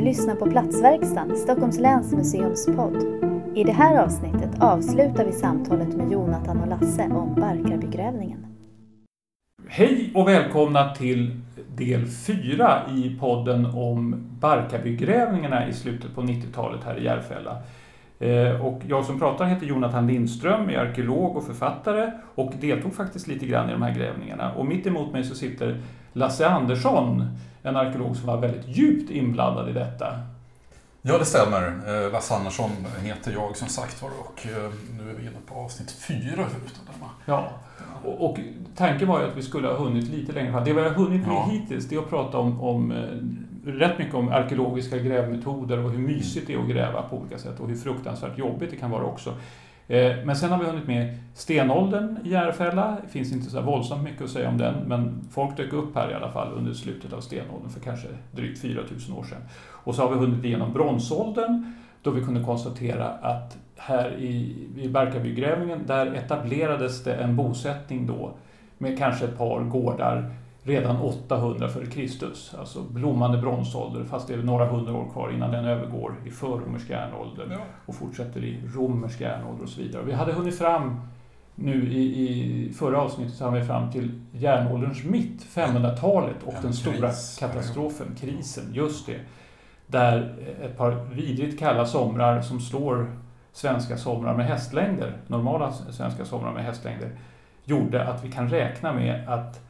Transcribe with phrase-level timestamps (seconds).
[0.00, 2.96] Du lyssnar på Platsverkstan, Stockholms läns museums podd.
[3.54, 8.46] I det här avsnittet avslutar vi samtalet med Jonathan och Lasse om Barkarbygrävningen.
[9.68, 11.40] Hej och välkomna till
[11.76, 17.56] del 4 i podden om Barkarbygrävningarna i slutet på 90-talet här i Järfälla.
[18.20, 23.26] Eh, och jag som pratar heter Jonathan Lindström, är arkeolog och författare och deltog faktiskt
[23.26, 24.52] lite grann i de här grävningarna.
[24.52, 25.80] Och mitt emot mig så sitter
[26.12, 30.06] Lasse Andersson, en arkeolog som var väldigt djupt inblandad i detta.
[31.02, 31.66] Ja, det stämmer.
[31.66, 32.70] Eh, Lasse Andersson
[33.02, 36.84] heter jag som sagt var och eh, nu är vi inne på avsnitt fyra utav
[36.92, 37.10] denna.
[37.24, 37.50] Ja,
[38.04, 38.38] och, och
[38.76, 40.62] tanken var ju att vi skulle ha hunnit lite längre.
[40.64, 41.48] Det vi har hunnit med Ja.
[41.50, 42.98] hittills det är att prata om, om eh,
[43.70, 47.60] rätt mycket om arkeologiska grävmetoder och hur mysigt det är att gräva på olika sätt
[47.60, 49.30] och hur fruktansvärt jobbigt det kan vara också.
[49.88, 52.96] Eh, Men sen har vi hunnit med stenåldern i Järfälla.
[53.04, 56.10] Det finns inte så våldsamt mycket att säga om den, men folk dök upp här
[56.10, 59.42] i alla fall under slutet av stenåldern för kanske drygt 4000 år sedan.
[59.68, 64.88] Och så har vi hunnit igenom bronsåldern, då vi kunde konstatera att här i, i
[64.88, 68.32] Barkarbygrävningen, där etablerades det en bosättning då
[68.78, 70.30] med kanske ett par gårdar
[70.62, 72.26] redan 800 f.Kr.
[72.58, 76.90] Alltså blommande bronsålder, fast det är några hundra år kvar innan den övergår i förromersk
[76.90, 77.58] järnålder Ja.
[77.86, 80.02] och fortsätter i romersk järnålder och så vidare.
[80.06, 81.00] Vi hade hunnit fram
[81.54, 86.72] nu i, i förra avsnittet så vi fram till järnålderns mitt, 500-talet och En den
[86.72, 87.36] stora kris.
[87.40, 89.20] katastrofen, krisen, just det.
[89.86, 93.10] Där ett par vidrigt kalla somrar som slår
[93.52, 97.10] svenska somrar med hästlängder, normala svenska somrar med hästlängder,
[97.64, 99.60] gjorde att vi kan räkna med att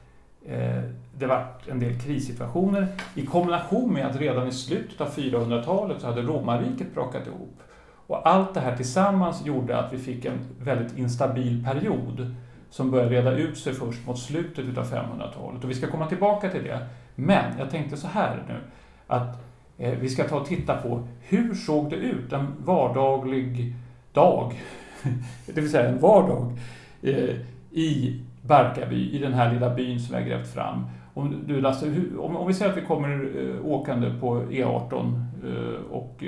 [0.47, 0.83] eh,
[1.19, 6.06] det var en del krissituationer i kombination med att redan i slutet av 400-talet så
[6.06, 7.62] hade romarriket brakat ihop.
[8.06, 12.34] Och allt det här tillsammans gjorde att vi fick en väldigt instabil period
[12.70, 15.65] som började reda ut sig först mot slutet av 500-talet.
[15.65, 16.87] Och vi ska komma tillbaka till det.
[17.15, 18.61] Men jag tänkte så här nu,
[19.06, 19.50] att
[19.81, 23.75] Eh, vi ska ta och titta på hur såg det ut en vardaglig
[24.12, 24.60] dag,
[25.47, 26.59] det vill säga en vardag,
[27.03, 27.37] eh,
[27.71, 30.84] i Barkarby, i den här lilla byn som vi har grävt fram.
[31.15, 35.25] Om, du Lasse, om, om vi säger att vi kommer eh, åkande på E18
[35.91, 36.25] och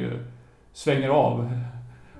[0.72, 1.58] svänger av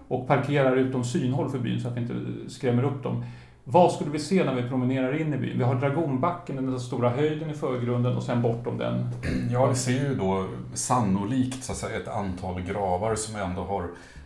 [0.08, 2.14] och parkerar utom synhåll för byn så att vi inte
[2.46, 3.24] skrämmer upp dem.
[3.64, 5.58] Vad skulle vi se när vi promenerar in i byn?
[5.58, 9.08] Vi har Dragonbacken, den stora höjden i förgrunden och sen bortom den.
[9.50, 13.82] Ja, vi ser ju då sannolikt så att säga, ett antal gravar som ändå har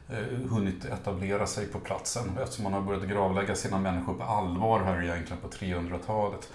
[0.08, 4.80] eh, hunnit etablera sig på platsen eftersom man har börjat gravlägga sina människor på allvar
[4.80, 6.48] här egentligen på 300-talet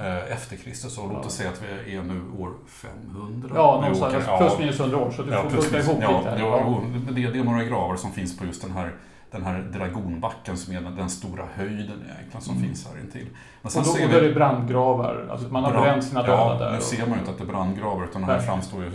[0.00, 0.98] eh, efter Kristus.
[0.98, 3.50] Och låt oss säga att vi är nu år 500.
[3.54, 6.30] Ja, någonstans åker- plus minus 100 år, så du Ja, får plus ihop ja, lite
[6.30, 6.38] här.
[6.38, 6.80] ja, jo,
[7.10, 8.92] det, det är några gravar som finns på just den här,
[9.30, 12.68] den här dragonbacken som är den, den stora höjden egentligen som Mm.
[12.68, 13.24] finns här intill.
[13.24, 13.32] Men
[13.62, 16.22] Och sen då, ser och då är det brandgravar, alltså man har Brand- bränt sina
[16.22, 16.70] döda ja, där.
[16.70, 18.90] nu och- ser man ju inte att det är brandgravar utan de här framstår ju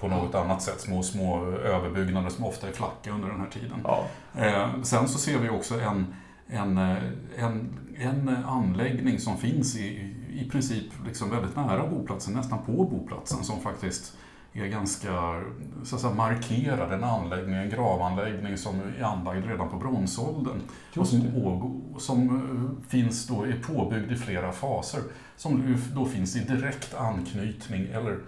[0.00, 0.80] på något annat sätt.
[0.80, 3.78] Små, små överbyggnader som ofta är flacka under den här tiden.
[3.84, 4.04] Ja,
[4.38, 6.14] Eh, sen så ser vi också en,
[6.48, 6.96] en, eh,
[7.36, 13.44] en, en anläggning som finns i, i princip liksom väldigt nära boplatsen, nästan på boplatsen,
[13.44, 14.16] som faktiskt
[14.52, 15.42] är ganska
[15.84, 16.92] så säga, markerad.
[16.92, 20.60] En anläggning, en gravanläggning som är anlagd redan på bronsåldern.
[20.96, 25.00] Och som, som eh, finns då, är påbyggd i flera faser.
[25.36, 28.18] Som då finns i direkt anknytning eller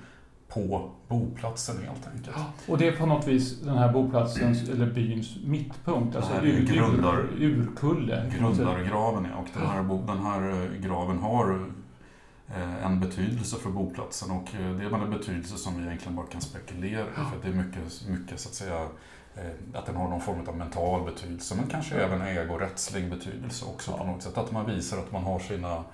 [0.48, 2.36] på boplatsen helt enkelt.
[2.68, 6.46] Och det är på något vis den här boplatsens, eller byns mittpunkt, alltså Det här
[6.46, 8.32] är ur, grundar- ur, urkulle.
[8.38, 9.38] Grundargraven, ja.
[9.38, 11.66] Och den här, den här eh, graven har
[12.84, 16.26] en betydelse för boplatsen och eh, det är väl en betydelse som vi egentligen bara
[16.26, 17.04] kan spekulera i.
[17.14, 18.80] För det är mycket, mycket så att säga
[19.36, 23.92] eh, att den har någon form av mental betydelse men kanske även ägorättslig betydelse också
[23.92, 24.12] på Ja.
[24.12, 24.38] något sätt.
[24.38, 25.84] Att man visar att man har sina,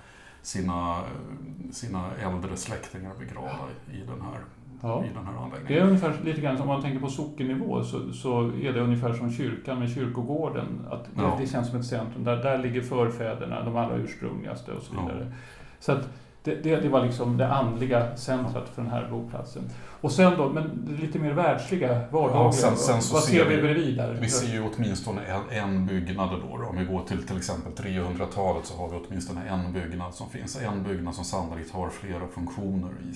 [0.41, 3.51] sina, eh, sina äldre släktingar begravda
[3.93, 4.39] i den här,
[4.83, 5.05] Ja.
[5.05, 5.33] i den här
[5.67, 8.79] Det är ungefär lite grann som om man tänker på sockennivå så, så är det
[8.81, 10.87] ungefär som kyrkan med kyrkogården.
[10.91, 11.37] Att det, Ja.
[11.39, 12.23] det känns som ett centrum.
[12.23, 15.01] Där, där ligger förfäderna, de allra ursprungligaste och så Ja.
[15.05, 15.31] vidare.
[15.79, 16.09] Så att
[16.43, 19.63] det, det, det var liksom det andliga centret för den här boplatsen.
[20.01, 22.43] Och sen då, men det lite mer världsliga, vardagliga.
[22.43, 24.17] Ja, sen- sen vad ser vi vi- bredvid där?
[24.21, 26.65] Vi ser ju åtminstone en, en byggnad då, då.
[26.65, 30.61] Om vi går till till exempel 300-talet så har vi åtminstone en byggnad som finns.
[30.61, 33.13] En byggnad som sannolikt har flera funktioner i,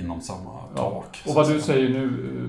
[0.00, 1.22] inom samma Ja, tak.
[1.28, 2.04] Och vad du säger nu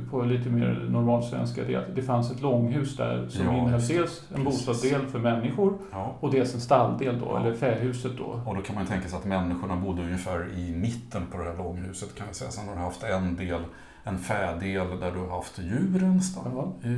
[0.06, 3.46] eh, på lite mer normal svenska det är att det fanns ett långhus där som
[3.46, 3.92] Ja, innehöll dels
[4.34, 4.44] en Precis.
[4.46, 6.16] bostadsdel för människor Ja.
[6.20, 7.40] och dels en stalldel då, Ja.
[7.40, 8.42] eller fähuset då.
[8.46, 11.58] Och då kan man tänka sig att människorna bodde ungefär i mitten på det här
[11.58, 12.52] långhuset kan vi säga.
[12.52, 13.62] Sen har du haft en del,
[14.04, 16.22] en fädel där du har haft djuren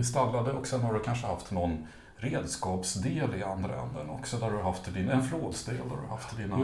[0.03, 1.87] stallade och sen har du kanske haft någon
[2.17, 6.07] redskapsdel i andra änden också där du har haft din, en förrådsdel där du har
[6.17, 6.57] haft dina.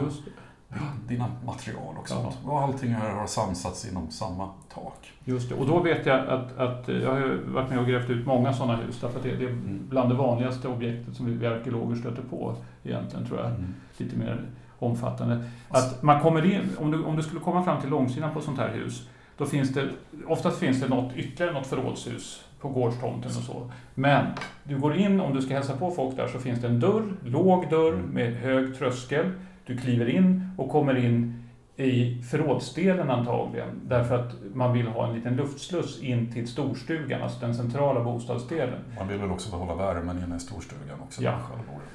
[1.08, 2.38] Dina material och sånt.
[2.44, 2.50] Ja.
[2.50, 5.12] Och allting här har samsats inom samma tak.
[5.24, 8.26] Just det, och då vet jag att, att jag har varit med och grävt ut
[8.26, 9.86] många sådana hus därför att det, det är mm.
[9.88, 13.50] bland det vanligaste objektet som vi arkeologer stöter på egentligen tror jag.
[13.50, 13.74] Mm.
[13.96, 14.44] Lite mer
[14.78, 15.44] omfattande.
[15.68, 18.44] Att man kommer in, om du, om du skulle komma fram till långsidan på ett
[18.44, 19.88] sånt här hus, då finns det,
[20.26, 23.70] oftast finns det något, ytterligare något förrådshus på gårdstomten och så.
[23.94, 24.26] Men
[24.64, 27.16] du går in, om du ska hälsa på folk där, så finns det en dörr,
[27.24, 29.32] låg dörr med hög tröskel.
[29.66, 31.44] Du kliver in och kommer in
[31.76, 37.40] i förrådsdelen antagligen, därför att man vill ha en liten luftsluss in till storstugan, alltså
[37.40, 38.78] den centrala bostadsdelen.
[38.98, 41.22] Man vill väl också behålla värmen inne i storstugan också?
[41.22, 41.38] Ja.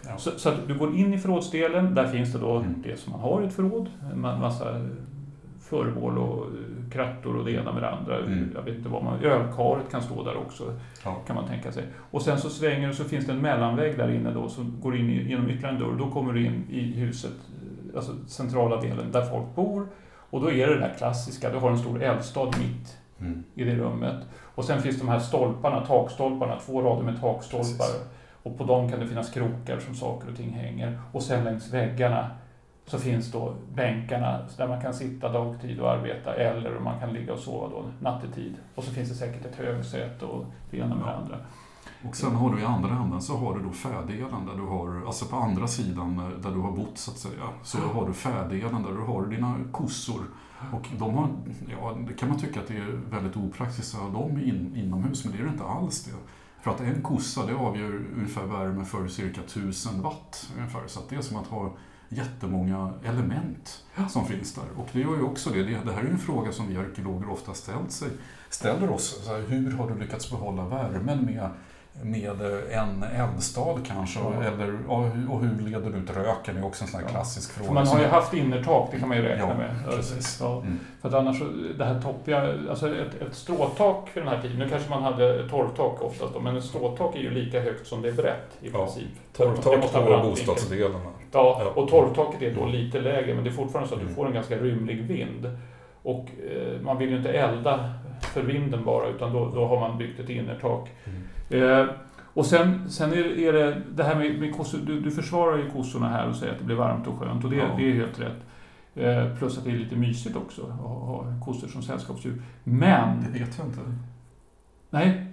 [0.07, 0.18] ja.
[0.18, 2.81] Så, så, att du går in i förrådsdelen, där finns det då mm.
[2.83, 4.81] det som man har i ett förråd, en massa
[5.69, 6.45] föremål och
[6.92, 8.18] krattor och det ena med det andra.
[8.18, 8.51] Mm.
[8.56, 9.19] Jag vet inte vad man...
[9.24, 10.74] Ölkaret kan stå där också,
[11.04, 11.15] ja.
[11.27, 11.83] kan man tänka sig.
[12.12, 14.95] Och sen så svänger det så finns det en mellanvägg där inne då som går
[14.95, 15.95] in genom ytterligare en dörr.
[15.98, 17.33] Då kommer du in i huset,
[18.00, 19.88] alltså centrala delen där folk bor.
[20.30, 23.44] Och då är det det där klassiska, du har en stor eldstad mitt mm.
[23.56, 24.24] i det rummet.
[24.56, 27.86] Och sen finns de här stolparna, takstolparna, två rader med takstolpar.
[27.86, 28.07] Precis.
[28.44, 31.00] Och på dem kan det finnas krokar som saker och ting hänger.
[31.12, 32.30] Och sen längs väggarna
[32.86, 37.34] så finns då bänkarna där man kan sitta dagtid och arbeta eller man kan ligga
[37.34, 38.56] och sova då nattetid.
[38.75, 41.38] Och så finns det säkert ett högsäte och det ena med det andra.
[42.07, 45.06] Och sen har du i andra änden så har du då färdelen där du har,
[45.06, 48.13] alltså på andra sidan eh, där du har bott så att säga, så har du
[48.13, 50.21] färdelen där du har dina kossor.
[50.74, 51.30] Och de har,
[51.69, 55.25] ja, det kan man tycka att det är väldigt opraktiskt att ha dem in, inomhus,
[55.25, 56.12] men det är det inte alls det.
[56.62, 60.50] För att en kossa det avgör ungefär värme för cirka 1000 watt.
[60.57, 60.88] Ungefär.
[60.88, 61.74] Så det är som att ha
[62.09, 64.63] jättemånga element som finns där.
[64.77, 65.63] Och det gör ju också det.
[65.63, 68.09] Det här är en fråga som vi arkeologer ofta ställt sig,
[68.50, 69.25] ställer oss.
[69.25, 71.50] Så här, hur har du lyckats behålla värmen med
[72.01, 72.42] med
[72.72, 74.44] en eldstad kanske, ja.
[74.44, 74.90] eller,
[75.30, 77.68] och hur leder du ut röken är också en sån här klassisk fråga.
[77.68, 79.96] För man har ju haft innertak, det kan man ju räkna ja, med.
[79.96, 80.38] Precis.
[80.42, 80.62] Ja.
[80.62, 80.80] Mm.
[81.01, 81.42] För att annars,
[81.78, 85.50] det här toppiga, alltså ett, ett stråtak för den här tiden, nu kanske man hade
[85.50, 88.69] torvtak oftast då, men ett stråtak är ju lika högt som det är brett i
[88.69, 89.10] princip.
[89.34, 91.10] Torvtak på bostadsdelarna.
[91.31, 94.16] Ja, och torvtaket är då lite lägre, men det är fortfarande så att du mm.
[94.16, 95.57] får en ganska rymlig vind.
[96.04, 97.94] Och eh, man vill ju inte elda
[98.25, 100.89] för vinden bara, utan då, då har man byggt ett innertak.
[101.06, 101.80] Mm.
[101.80, 101.88] Eh,
[102.33, 105.57] och sen, sen är, det, är det, det här med, med kossor, du, du försvarar
[105.57, 107.75] ju kossorna här och säger att det blir varmt och skönt och det, ja.
[107.77, 108.38] det är helt rätt.
[108.95, 112.42] Eh, plus att det är lite mysigt också att ha kossor som sällskapsdjur.
[112.63, 113.21] Men...
[113.21, 113.80] Det vet jag inte.
[114.89, 115.25] Nej,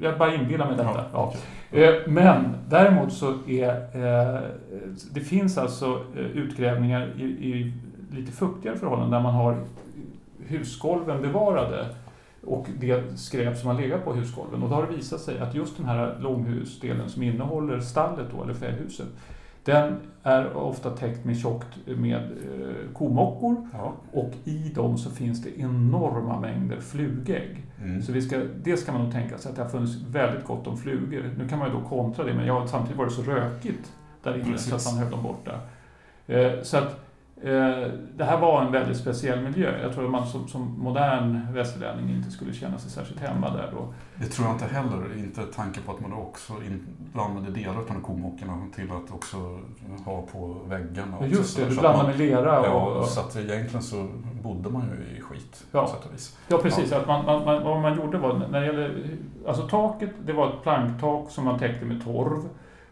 [0.00, 1.04] jag bara inbillar mig detta.
[1.12, 1.34] Ja,
[1.70, 1.82] okay.
[1.82, 4.40] eh, men däremot så är eh,
[5.12, 7.72] det finns alltså eh, utgrävningar i, i
[8.10, 9.56] lite fuktigare förhållanden där man har
[10.46, 11.86] husgolven bevarade
[12.46, 14.62] och det skräp som har legat på husgolven.
[14.62, 18.42] Och då har det visat sig att just den här långhusdelen som innehåller stallet då,
[18.42, 19.08] eller fähuset,
[19.64, 23.92] den är ofta täckt med tjockt med eh, komockor ja.
[24.12, 27.66] och i dem så finns det enorma mängder flugägg.
[27.82, 28.02] Mm.
[28.02, 30.66] Så vi ska, det ska man nog tänka sig att det har funnits väldigt gott
[30.66, 31.30] om flugor.
[31.38, 33.92] Nu kan man ju då kontra det, men jag, samtidigt var det så rökigt
[34.22, 34.70] där inne Precis.
[34.70, 35.60] så att man höll dem borta.
[36.26, 37.03] Eh, så att
[38.16, 39.82] det här var en väldigt speciell miljö.
[39.82, 43.70] Jag tror att man som, som modern västerlänning inte skulle känna sig särskilt hemma där
[43.72, 43.94] då.
[44.14, 45.18] Det tror jag inte heller.
[45.18, 46.52] Inte tanke på att man också
[47.14, 49.36] använde delar av komockorna till att också
[50.04, 51.16] ha på väggarna.
[51.20, 52.72] Ja, just det, du blandar med lera.
[52.72, 54.08] Och, ja, så att egentligen så
[54.42, 55.82] bodde man ju i skit ja.
[55.82, 56.38] på sätt och vis.
[56.48, 56.90] Ja, precis.
[56.90, 56.96] Ja.
[56.96, 59.16] Att man, man, man, vad man gjorde var, när det gäller,
[59.46, 62.48] alltså taket, det var ett planktak som man täckte med torv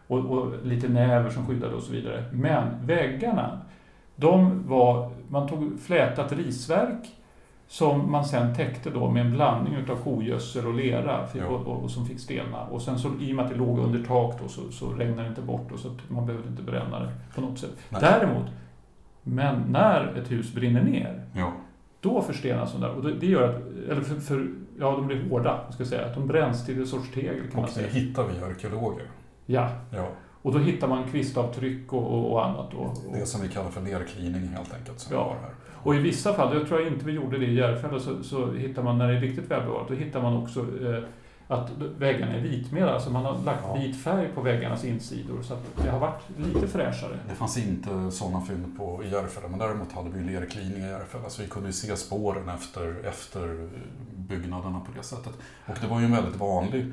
[0.07, 2.23] och, och lite näver som skyddade och så vidare.
[2.31, 3.59] Men väggarna,
[4.15, 7.09] de var, man tog flätat risverk
[7.67, 11.91] som man sen täckte då med en blandning utav kogödsel och lera och, och, och,
[11.91, 12.63] som fick stelna.
[12.63, 15.23] Och sen så i och med att det låg under tak då, så, så regnade
[15.23, 17.71] det inte bort och så man behövde inte bränna det på något sätt.
[17.89, 18.01] Nej.
[18.01, 18.45] Däremot,
[19.23, 21.51] men när ett hus brinner ner, ja.
[21.99, 22.89] då förstenas de där.
[22.89, 24.47] Och det, det gör att, eller för, för,
[24.79, 26.13] ja de blir hårda, ska jag säga.
[26.15, 27.87] De bränns till en sorts tegel kan och man säga.
[27.87, 29.07] Och det hittar vi arkeologer.
[29.45, 29.69] Ja.
[29.91, 30.07] ja.
[30.43, 32.73] Och då hittar man kvistavtryck och, och, och annat.
[32.73, 34.99] Och, det som vi kallar för lerklining helt enkelt.
[34.99, 35.35] Som ja.
[35.41, 35.51] här.
[35.83, 38.51] Och i vissa fall, jag tror jag inte vi gjorde det i Järfälla, så, så
[38.51, 41.03] hittar man när det är riktigt välbevarat, då hittar man också eh,
[41.47, 43.75] att väggarna är vitmera, alltså man har lagt ja.
[43.75, 47.19] vit färg på väggarnas insidor så att det har varit lite fräschare.
[47.29, 51.29] Det fanns inte sådana fynd på, i Järfälla, men däremot hade vi lerklining i Järfälla
[51.29, 53.69] så vi kunde se spåren efter, efter
[54.15, 55.33] byggnaderna på det sättet.
[55.65, 56.85] Och det var ju en väldigt vanlig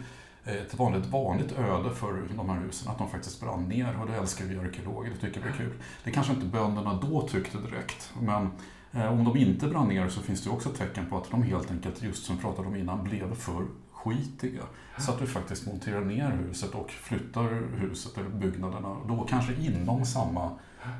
[0.45, 3.97] Eh, ett vanligt, vanligt öde för de här husen, att de faktiskt brann ner.
[4.01, 5.73] Och det älskar vi arkeologer, det tycker vi är kul.
[6.05, 8.51] Det kanske inte bönderna då tyckte direkt, men
[8.93, 11.71] eh, om de inte brann ner så finns det också tecken på att de helt
[11.71, 14.63] enkelt, just som vi pratade om innan, blev för skitiga.
[14.99, 20.05] Så att du faktiskt monterar ner huset och flyttar huset eller byggnaderna, då kanske inom
[20.05, 20.51] samma,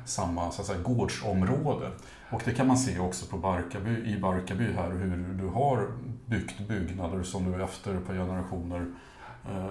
[0.05, 1.91] samma så att säga, gårdsområde.
[2.31, 5.87] Och det kan man se också på Barkarby, i Barkarby här, hur du har
[6.25, 8.85] byggt byggnader som du efter ett par generationer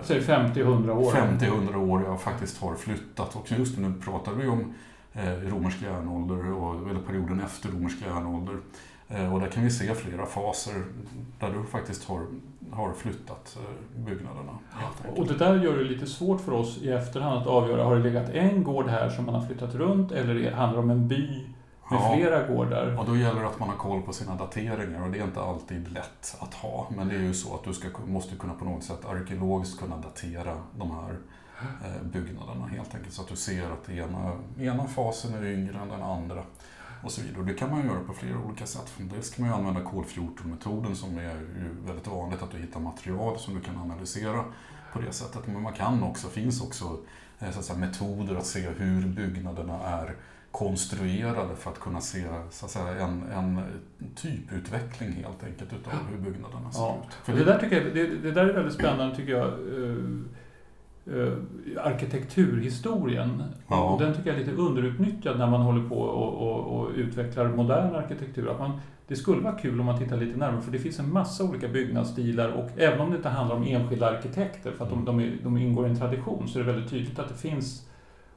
[0.03, 1.13] Säg 50-100 år.
[1.13, 3.37] 50-100 år, ja, faktiskt har flyttat.
[3.37, 4.75] Och just nu pratar vi om
[5.13, 8.57] eh, romersk järnålder, och, eller perioden efter romersk järnålder.
[9.09, 10.83] Eh, och där kan vi se flera faser
[11.39, 12.21] där du faktiskt har,
[12.71, 14.59] har flyttat eh, byggnaderna.
[15.17, 18.03] Och det där gör det lite svårt för oss i efterhand att avgöra, har det
[18.03, 21.47] legat en gård här som man har flyttat runt eller handlar det om en by
[21.91, 22.99] med ja, flera gårdar?
[22.99, 25.41] Och då gäller det att man har koll på sina dateringar och det är inte
[25.41, 26.89] alltid lätt att ha.
[26.97, 29.97] Men det är ju så att du ska, måste kunna på något sätt arkeologiskt kunna
[29.97, 31.19] datera de här
[31.61, 35.89] eh, byggnaderna helt enkelt så att du ser att ena, ena fasen är yngre än
[35.89, 36.43] den andra
[37.03, 37.41] och så vidare.
[37.41, 38.93] Och det kan man göra på flera olika sätt.
[38.97, 41.35] Dels kan man använda kol 14-metoden som är
[41.87, 44.45] väldigt vanligt att du hittar material som du kan analysera
[44.93, 45.47] på det sättet.
[45.47, 46.99] Men man kan också, finns också
[47.39, 50.17] eh, så att säga, metoder att se hur byggnaderna är
[50.51, 53.61] konstruerade för att kunna se så att säga, en, en
[54.15, 57.03] typutveckling helt enkelt utav hur byggnaderna ser ja.
[57.07, 57.15] ut.
[57.25, 59.53] För det, där tycker jag, det, det, där är väldigt spännande tycker jag.
[59.59, 60.21] Uh,
[61.09, 61.39] uh,
[61.85, 63.43] arkitekturhistorien.
[63.69, 63.91] Ja.
[63.91, 67.49] Och den tycker jag är lite underutnyttjad när man håller på och, och, och utvecklar
[67.49, 68.51] modern arkitektur.
[68.51, 71.13] Att man, det skulle vara kul om man tittar lite närmare för det finns en
[71.13, 75.05] massa olika byggnadsstilar och även om det inte handlar om enskilda arkitekter för att de,
[75.05, 77.90] de, de ingår i en tradition så är det väldigt tydligt att det finns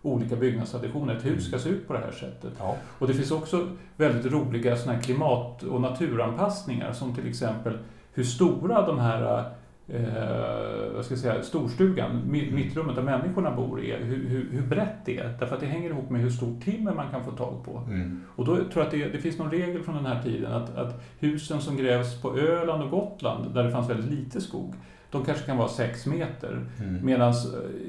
[0.04, 1.16] olika byggnadstraditioner.
[1.16, 2.54] Ett hus ska se ut på det här sättet.
[2.60, 2.76] Ja.
[3.00, 3.68] Och det finns också
[3.98, 7.78] väldigt roliga såna klimat och naturanpassningar som till exempel
[8.14, 9.46] hur stora de här
[9.88, 12.56] eh, vad ska jag säga, storstugan, mm.
[12.56, 15.38] mittrummet där människorna bor, är, hur, hur, hur, brett det är.
[15.40, 17.82] Därför att det hänger ihop med hur stort timmer man kan få tag på.
[17.88, 18.24] Mm.
[18.36, 20.76] Och då tror jag att det, det, finns någon regel från den här tiden att,
[20.76, 24.76] att husen som grävs på Öland och Gotland, där det fanns väldigt lite skog,
[25.14, 26.66] de kanske kan vara 6 meter.
[26.80, 27.06] Mm.
[27.06, 27.36] Medan eh,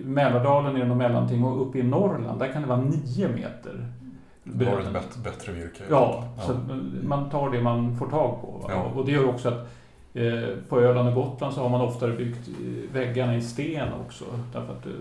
[0.05, 3.89] Mälardalen är något mellanting och uppe i Norrland, där kan det vara 9 meter.
[4.45, 5.83] Då har du ett bättre virke.
[5.91, 6.55] Ja, ja, så
[7.03, 8.67] man tar det man får tag på.
[8.69, 8.83] Ja.
[8.83, 9.69] Och det gör också att
[10.17, 14.25] Eh, på Öland och Gotland så har man oftare byggt eh, väggarna i sten också.
[14.53, 14.93] Därför att eh,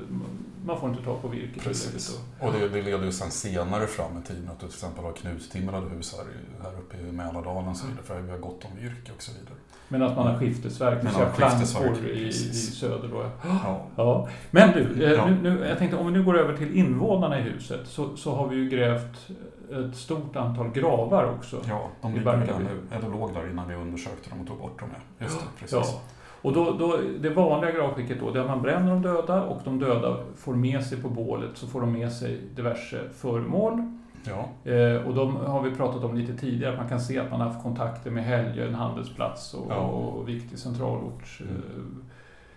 [0.66, 1.60] man får inte tag på virke.
[1.60, 2.20] Precis.
[2.40, 5.14] Och det, det leder ju sen senare fram i tiden att du till exempel har
[5.14, 6.26] knuttimrade hus här,
[6.64, 8.04] här uppe i Mälardalen och så vidare.
[8.04, 9.56] För vi har gott om virke och så vidare.
[9.94, 13.26] Men att man har skiftesverk, det vill säga plankor i, i söder då.
[13.44, 13.82] Ja.
[13.96, 14.28] ja.
[14.52, 15.26] Men du, ja.
[15.26, 18.36] nu, nu, jag tänkte om vi nu går över till invånarna i huset så, så
[18.36, 19.30] har vi ju grävt
[19.72, 21.58] ett stort antal gravar också.
[21.68, 24.80] Ja, de ligger där nu, eller låg där innan vi undersökte dem och tog bort
[24.80, 24.90] dem.
[25.20, 25.92] Just det, precis.
[25.94, 26.02] Ja.
[26.42, 29.62] Och då, då, det vanliga gravskicket då, det är att man bränner de döda och
[29.64, 33.98] de döda får med sig på bålet så får de med sig diverse föremål.
[34.28, 34.72] Ja.
[34.72, 37.42] Eh, och de har vi pratat om lite tidigare, att man kan se att man
[37.42, 39.76] har haft kontakter med Helgö, en handelsplats och, ja.
[39.76, 41.56] och viktig centralort mm.
[41.56, 42.06] eh,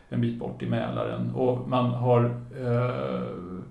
[0.09, 1.35] en bit bort i Mälaren.
[1.35, 2.25] Och man har
[2.61, 3.67] eh,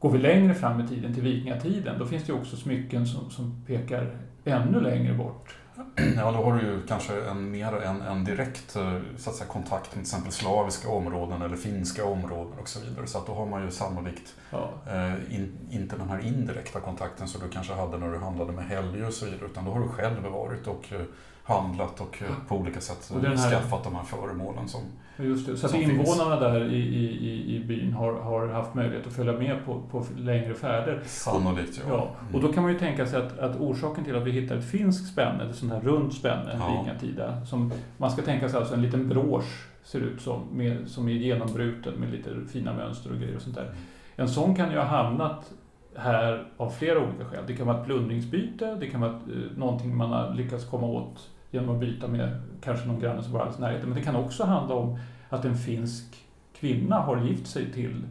[0.00, 3.64] Går vi längre fram i tiden, till vikingatiden, då finns det också smycken som, som
[3.66, 5.57] pekar ännu längre bort.
[6.16, 9.48] Ja, då har du ju kanske en, mer en, en direkt eh, så att säga,
[9.48, 13.06] kontakt med till exempel slaviska områden eller finska områden och så vidare.
[13.06, 14.70] Så att då har man ju sannolikt ja.
[14.86, 18.64] eh, in, inte den här indirekta kontakten som du kanske hade när du handlade med
[18.64, 21.00] Helge och så vidare, utan då har du själv varit och eh,
[21.48, 23.50] handlat och eh, på olika sätt här...
[23.50, 24.80] skaffat de här föremålen som
[25.22, 25.56] Just det.
[25.56, 29.64] Så att invånarna där i, i, i byn har, har haft möjlighet att följa med
[29.64, 31.00] på, på längre färder.
[31.04, 31.94] Sannolikt, ja.
[31.96, 32.36] ja.
[32.36, 34.64] Och då kan man ju tänka sig att, att orsaken till att vi hittar ett
[34.64, 36.68] finskt spänne, ett sånt här runt spänne, ja.
[36.68, 41.08] vikingatida, som man ska tänka sig alltså en liten brosch ser ut som, med, som
[41.08, 43.74] är genombruten med lite fina mönster och grejer och sånt där.
[44.16, 45.52] En sån kan ju ha hamnat
[45.96, 47.44] här av flera olika skäl.
[47.46, 50.86] Det kan vara ett plundringsbyte, det kan vara ett, eh, någonting man har lyckats komma
[50.86, 53.88] åt genom att byta med kanske någon granne som var alldeles närheten.
[53.88, 56.16] Men det kan också handla om att en finsk
[56.60, 58.02] kvinna har gift sig till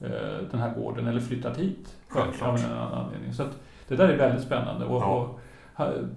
[0.00, 1.96] eh, den här gården eller flyttat hit.
[2.42, 3.32] Av en anledning.
[3.32, 3.44] Så
[3.88, 4.86] det där är väldigt spännande.
[4.86, 5.06] Och, ja.
[5.06, 5.40] och,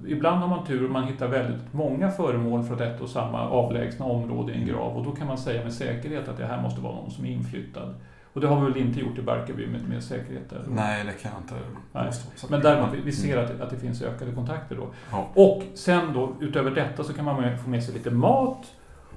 [0.07, 4.05] ibland har man tur och man hittar väldigt många föremål från ett och samma avlägsna
[4.05, 6.81] område i en grav och då kan man säga med säkerhet att det här måste
[6.81, 7.95] vara någon som är inflyttad.
[8.35, 10.49] Och det har vi väl inte gjort i Barkarby med, med säkerhet?
[10.49, 10.63] Där.
[10.67, 12.47] Nej, det kan jag inte påstå.
[12.49, 14.87] Men däremot, vi ser att, att det finns ökade kontakter då.
[15.11, 15.29] Ja.
[15.33, 18.71] Och sen då, utöver detta så kan man få med sig lite mat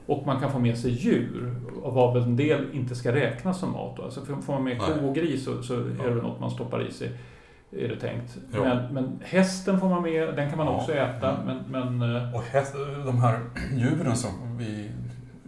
[0.06, 3.72] och man kan få med sig djur, av vad en del inte ska räknas som
[3.72, 3.96] mat.
[3.96, 4.02] Då.
[4.02, 6.88] Alltså får man med ko och gris så, så är det väl något man stoppar
[6.88, 7.10] i sig,
[7.70, 8.38] är det tänkt.
[8.50, 11.36] Men, men, hästen får man med, den kan man också äta.
[11.36, 11.58] Mm.
[11.68, 12.74] Men, men, eh, och häst,
[13.06, 13.40] de här
[13.76, 14.90] djuren som vi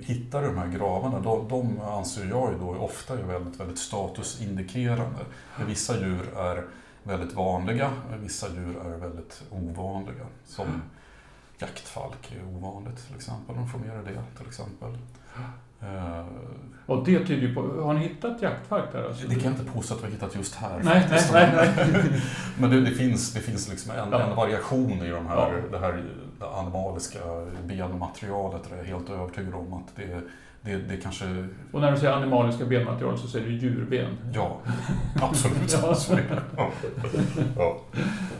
[0.04, 5.20] hittar de här gravarna, de, de anser jag ju då ofta är väldigt, väldigt statusindikerande.
[5.66, 6.64] Vissa djur är
[7.02, 7.90] väldigt vanliga,
[8.22, 10.24] vissa djur är väldigt ovanliga.
[10.46, 10.82] Som,
[11.58, 13.56] jaktfalk är ovanligt till exempel.
[13.56, 14.96] De får mer det till exempel.
[15.82, 16.24] Eh,
[16.86, 17.60] Och det tyder ju på...
[17.82, 19.04] Har ni hittat jaktfalk där?
[19.04, 19.26] Alltså?
[19.28, 20.80] det kan jag inte påstå att vi har hittat just här.
[20.84, 21.50] Nej, nej, nej.
[21.56, 22.22] nej.
[22.58, 24.20] Men det, det finns, det finns liksom en, Ja.
[24.22, 25.52] en variation i de här, Ja.
[25.70, 26.04] det här
[26.40, 27.18] det animaliska
[27.64, 28.62] benmaterialet.
[28.70, 30.20] Jag är helt övertygad om att det,
[30.62, 31.24] det, det kanske...
[31.72, 34.16] Och när du säger animaliska benmaterial så säger du djurben.
[34.34, 34.56] Ja,
[35.22, 35.78] absolut.
[36.56, 36.70] Ja.
[37.56, 37.80] Ja.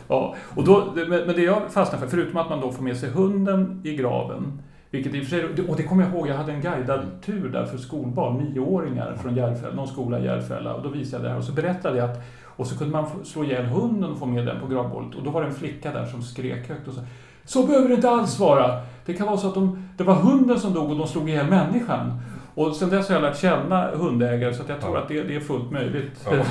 [0.08, 0.34] Ja.
[0.56, 3.82] Och då, men det jag fastnar för, förutom att man då får med sig hunden
[3.84, 6.60] i graven, vilket i och för sig, och det kommer jag ihåg, jag hade en
[6.60, 11.16] guidad tur där för skolbarn, nioåringar från Järfälla, någon skola i Järfälla, och då visade
[11.16, 14.10] jag det här och så berättade jag att, och så kunde man slå ihjäl hunden
[14.10, 16.68] och få med den på gravbålet, och då var det en flicka där som skrek
[16.68, 17.00] högt och sa
[17.44, 18.80] så behöver det inte alls vara.
[19.06, 21.46] Det kan vara så att de, det var hunden som dog och de slog ihjäl
[21.46, 22.20] människan.
[22.54, 25.02] Och sen dess har jag lärt känna hundägare så att jag tror Ja.
[25.02, 26.28] att det, det är fullt möjligt.
[26.30, 26.42] Ja.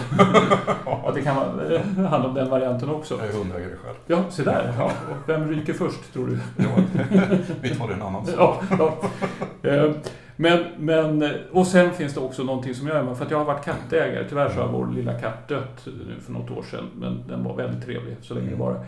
[1.10, 3.16] att det kan eh, handla om den varianten också.
[3.20, 3.96] Jag är hundägare själv.
[4.08, 4.74] Ja, se där.
[4.78, 4.92] Ja.
[5.28, 6.40] Vem ryker först, tror du?
[7.62, 8.26] Vi tar det en annan.
[8.38, 8.62] Ja.
[9.64, 9.92] Eh,
[10.36, 13.38] Men, men, och sen finns det också någonting som jag är med, för att jag
[13.38, 14.26] har varit kattägare.
[14.30, 17.56] Tyvärr så har vår lilla katt dött nu för något år sedan, men den var
[17.56, 18.66] väldigt trevlig så länge det Mm.
[18.68, 18.86] var.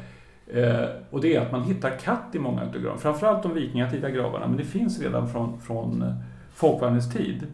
[0.53, 4.09] Eh, Och det är att man hittar katt i många av gravarna, framförallt de vikingatida
[4.09, 6.13] gravarna, men det finns redan från, från eh,
[6.53, 7.47] folkvagnens tid.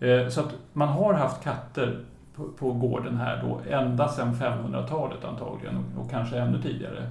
[0.00, 2.00] Eh, Så att man har haft katter
[2.36, 7.10] på, på gården här då ända sedan 500-talet antagligen och, och kanske ännu tidigare.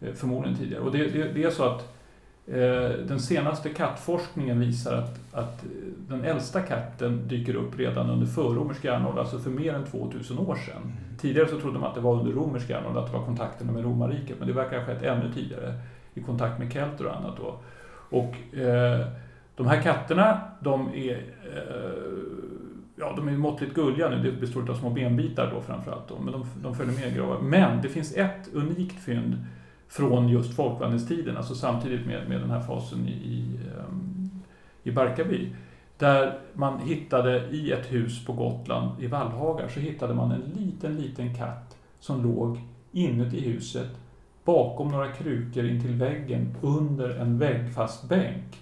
[0.00, 0.82] Eh, Förmodligen tidigare.
[0.82, 1.93] Och det, det, det är så att
[3.06, 5.70] den senaste kattforskningen visar att, att eh,
[6.08, 10.56] den äldsta katten dyker upp redan under förromersk järnålder, alltså för mer än 2000 år
[10.56, 10.92] sedan.
[11.20, 13.84] Tidigare så trodde man att det var under romersk järnålder, att det var kontakterna med
[13.84, 15.74] romarriket, men det verkar ha skett ännu tidigare
[16.14, 17.36] i kontakt med kelter och annat.
[17.36, 17.60] Då.
[18.18, 19.06] Och eh,
[19.56, 21.12] de här katterna, de är,
[21.54, 22.14] eh,
[22.96, 24.30] ja, de är måttligt gulliga nu.
[24.30, 26.08] Det består av små benbitar då framförallt.
[26.08, 27.40] Då, men de, de följer med i gravar.
[27.40, 29.36] Men det finns ett unikt fynd
[29.96, 34.30] från just folkvandringstiden, alltså samtidigt med, med den här fasen i, i, ehm,
[34.82, 35.48] i Barkarby.
[35.98, 40.96] Där man hittade i ett hus på Gotland, i Vallhagar, så hittade man en liten,
[40.96, 42.60] liten katt som låg
[42.92, 43.88] inuti huset
[44.44, 48.60] bakom några krukor intill väggen under en väggfast bänk.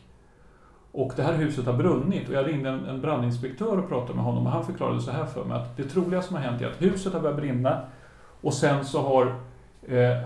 [0.93, 4.25] Och det här huset har brunnit och jag ringde en, en brandinspektör och pratade med
[4.25, 6.71] honom och han förklarade så här för mig att det troliga som har hänt är
[6.71, 7.81] att huset har börjat brinna
[8.41, 9.37] och sen så har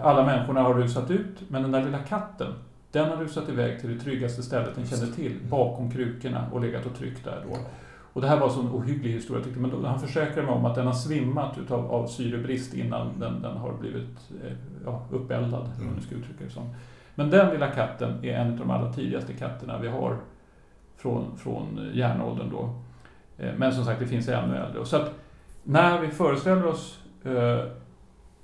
[0.03, 2.53] alla människorna har rusat ut men den där lilla katten
[2.93, 6.87] den har rusat iväg till det tryggaste stället den kände till, bakom krukorna och legat
[6.87, 7.59] och tryckt där då.
[8.13, 10.75] Och det här var en sån ohygglig historia tyckte men han försäkrade mig om att
[10.75, 14.53] den har svimmat utav, av syrebrist innan den, den har blivit eh,
[14.85, 15.87] ja, uppeldad, om Mm.
[15.87, 16.75] man nu ska uttrycka det som.
[17.15, 20.17] Men den lilla katten är en av de allra tidigaste katterna vi har
[20.97, 22.71] från, från järnåldern då.
[23.39, 24.85] Eh, Men som sagt, det finns ännu äldre.
[24.87, 25.13] Så att
[25.63, 27.59] när vi föreställer oss eh,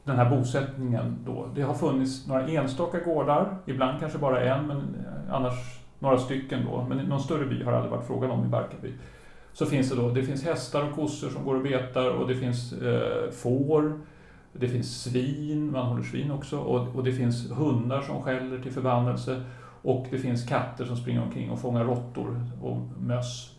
[0.04, 4.76] den här bosättningen då, det har funnits några enstaka gårdar, ibland kanske bara en, men
[4.76, 6.86] eh, annars några stycken då.
[6.88, 8.92] Men någon större by har aldrig varit frågan om i Barkarby.
[9.52, 12.34] Så finns det då, det finns hästar och kossor som går och betar och det
[12.34, 14.00] finns eh, får,
[14.52, 18.72] det finns svin, man håller svin också, och, och det finns hundar som skäller till
[18.72, 19.42] förbannelse.
[19.82, 23.50] Och det finns katter som springer omkring och fångar råttor och möss.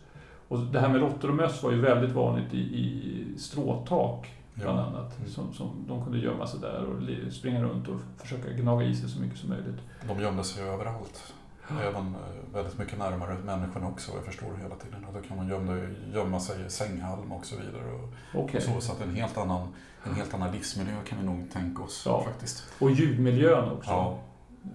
[0.48, 4.78] Och det här med råttor och möss var ju väldigt vanligt i, i stråtak bland
[4.78, 4.82] Ja.
[4.84, 5.18] annat.
[5.18, 5.30] Mm.
[5.30, 9.08] Som, som de kunde gömma sig där och springa runt och försöka gnaga i sig
[9.08, 9.80] så mycket som möjligt.
[10.08, 11.34] De gömde sig överallt.
[11.82, 15.06] Även eh, väldigt mycket närmare människorna också, jag förstår hela tiden.
[15.14, 15.78] Då kan man gömma,
[16.14, 17.92] gömma sig i sänghalm och så vidare.
[17.92, 18.56] Och, Okej.
[18.56, 19.68] och så, så att en helt, annan,
[20.04, 22.22] en helt annan livsmiljö kan vi nog tänka oss Ja.
[22.24, 22.64] faktiskt.
[22.80, 23.90] Och ljudmiljön också.
[23.90, 24.18] Ja,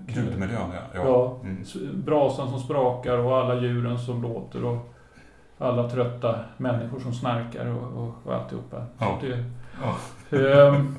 [0.07, 0.81] ljudmiljön ja.
[0.93, 1.05] ja.
[1.05, 1.39] Ja.
[1.43, 1.63] Mm.
[2.05, 4.93] Brasan som sprakar och alla djuren som låter och
[5.57, 8.77] alla trötta människor som snarkar och, och, och alltihopa.
[8.97, 9.17] Så Ja.
[9.21, 9.45] det,
[9.81, 10.37] Ja.
[10.37, 10.95] ehm,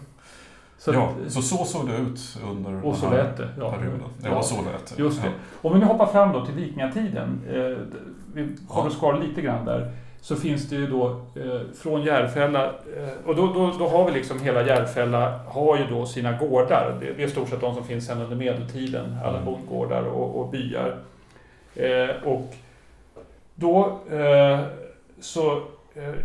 [0.79, 3.49] så ja, så så såg det ut under och så den här det.
[3.59, 3.71] Ja.
[3.73, 4.03] perioden.
[4.23, 4.43] Ja, Ja.
[4.43, 5.03] så lät det.
[5.03, 5.31] Just det.
[5.63, 7.41] Om vi nu hoppar fram då till vikingatiden.
[7.49, 7.99] Eh,
[8.35, 9.93] vi håller oss kvar lite grann där.
[10.21, 14.13] Så finns det ju då eh, från Järfälla, eh, och då, då, då har vi
[14.13, 16.97] liksom hela Järfälla har ju då sina gårdar.
[17.01, 19.45] Det, det är i stort sett de som finns sedan under medeltiden, alla Mm.
[19.45, 20.97] bondgårdar och, och byar.
[21.75, 22.55] Eh, och
[23.55, 23.99] då
[25.21, 25.63] så så, eh,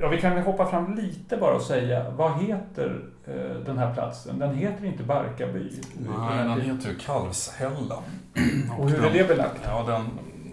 [0.02, 4.40] ja vi kan hoppa fram lite bara och säga, vad heter eh, den här platsen?
[4.40, 5.72] Den heter inte Barkarby.
[6.20, 8.04] Nej, den heter ju Kalvshällan.
[8.80, 9.62] Och hur är den- det belagt?
[9.66, 10.06] Ja, den,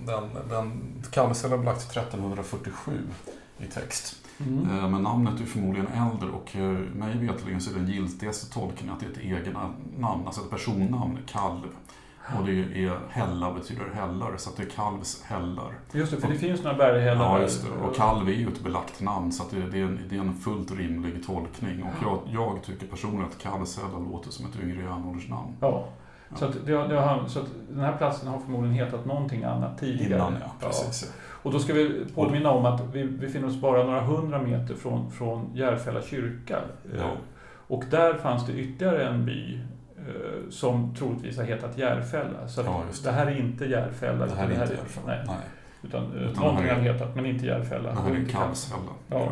[0.06, 2.92] den, den Kalvshällan är belagt 1347
[3.58, 4.16] i text.
[4.46, 4.78] Mm.
[4.78, 6.62] Eh, Men namnet är förmodligen äldre och eh,
[6.94, 9.54] mig veterligen så är den giltigaste tolkningen att det är ett eget
[9.98, 11.62] namn, alltså ett personnamn, kalv.
[12.38, 15.72] Och det är hälla betyder hällar, så det är kalvshällar.
[15.92, 17.86] Just det, för det finns några berghällar Ja, just det.
[17.86, 20.72] Och kalv är ju ett belagt namn, så det, är en, det är en fullt
[20.72, 21.82] rimlig tolkning.
[21.82, 25.56] Och jag, jag tycker personligen att kalvshälla låter som ett yngre järnåldersnamn.
[25.60, 25.88] Ja.
[26.28, 26.36] Ja.
[26.36, 30.14] Så, det, det har, så den här platsen har förmodligen hetat någonting annat tidigare.
[30.14, 30.66] Innan, ja.
[30.66, 31.12] Precis.
[31.12, 31.40] Ja.
[31.42, 35.10] Och då ska vi påminna om att vi befinner oss bara några hundra meter från,
[35.10, 36.58] från Järfälla kyrka.
[36.98, 37.10] Ja.
[37.66, 39.60] Och där fanns det ytterligare en by
[40.50, 42.48] som troligtvis har hetat Järfälla.
[42.48, 43.04] Så Ja, det.
[43.04, 44.26] det här är inte Järfälla.
[44.26, 45.06] Det här är utan inte Järfälla.
[45.06, 45.36] Nej, Nej.
[45.82, 47.90] utan, eh, Utan någonting det har hetat, men inte Järfälla.
[47.94, 48.84] Det här är kalvshällen.
[49.08, 49.28] Ja.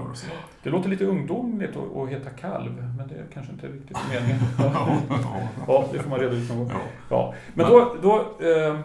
[0.62, 4.38] Det låter lite ungdomligt att, att heta kalv, men det är kanske inte riktigt meningen.
[5.66, 6.70] Ja, det får man reda ut någon gång.
[6.70, 6.76] Ja.
[7.10, 8.76] Ja, men Men- då, då, eh,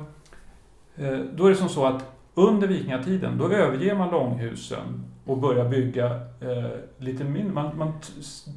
[1.09, 5.69] eh, då är det som så att under vikingatiden, då överger man långhusen och börjar
[5.69, 6.05] bygga
[6.41, 7.53] eh, lite mindre.
[7.53, 7.93] Man, man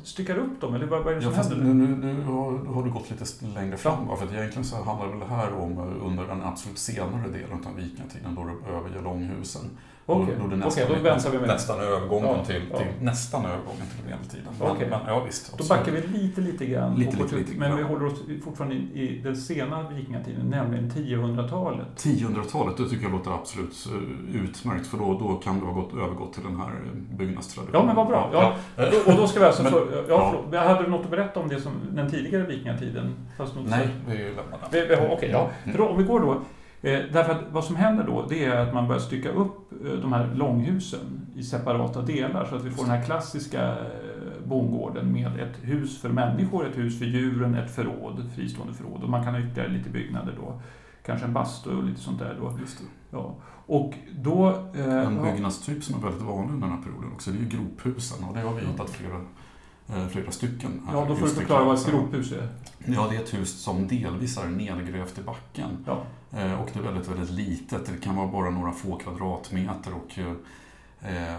[0.04, 1.74] styckar upp dem, eller vad, vad är det Ja, som fast händer?
[1.74, 4.06] nu, nu, nu har, har du gått lite längre fram.
[4.08, 4.16] va?
[4.16, 7.64] För att egentligen så handlar väl det här om eh, under den absolut senare delen
[7.66, 9.62] av vikingatiden då du överger långhusen.
[10.10, 12.78] Okej, Då, då, det Okej, då nästan övergången Ja, till, ja.
[12.78, 14.52] till, nästan övergången till medeltiden.
[14.60, 14.86] Men, Okej.
[14.90, 15.58] men ja, visst.
[15.58, 16.94] Då backar vi lite, lite grann.
[16.94, 21.86] Lite, lite, lite men vi håller oss fortfarande i, den sena vikingatiden, nämligen 1000-talet.
[21.96, 23.88] 1000-talet, det tycker jag låter absolut
[24.34, 27.80] eh, utmärkt för då, då kan du ha gått, övergått till den här eh, byggnadstraditionen.
[27.80, 28.30] Ja, men vad bra.
[28.32, 28.54] Ja,
[29.06, 29.62] Och då ska vi alltså...
[29.68, 30.60] Men- för, ja, ja.
[30.68, 33.14] hade du något att berätta om det som den tidigare vikingatiden?
[33.38, 35.10] Nej, så- vi lämnar den.
[35.12, 35.50] Okej, ja.
[35.72, 36.42] För då, om vi går då.
[36.82, 39.92] Eh, därför att vad som händer då, det är att man börjar stycka upp eh,
[39.92, 45.12] de här långhusen i separata delar så att vi får den här klassiska eh, bondgården
[45.12, 49.02] med ett hus för människor, ett hus för djuren, ett förråd, ett fristående förråd.
[49.02, 50.60] Och man kan ha ytterligare lite byggnader då.
[51.06, 52.58] Kanske en bastu och lite sånt där då.
[52.60, 52.84] Just det.
[53.10, 53.34] Ja.
[53.66, 54.48] Och då...
[54.74, 57.48] Eh, En byggnadstyp som är väldigt vanlig under den här perioden också, det är ju
[57.48, 58.28] grophusen.
[58.28, 59.20] Och det har vi hittat flera,
[60.10, 60.82] flera stycken.
[60.86, 62.48] här ja, då får du förklara vad ett grophus är.
[62.84, 65.84] Ja, det är ett hus som delvis är nedgrävt i backen.
[65.86, 66.02] Ja.
[66.38, 67.86] Eh, Och det är väldigt, väldigt litet.
[67.86, 69.92] Det kan vara bara några få kvadratmeter.
[69.94, 71.36] Och eh,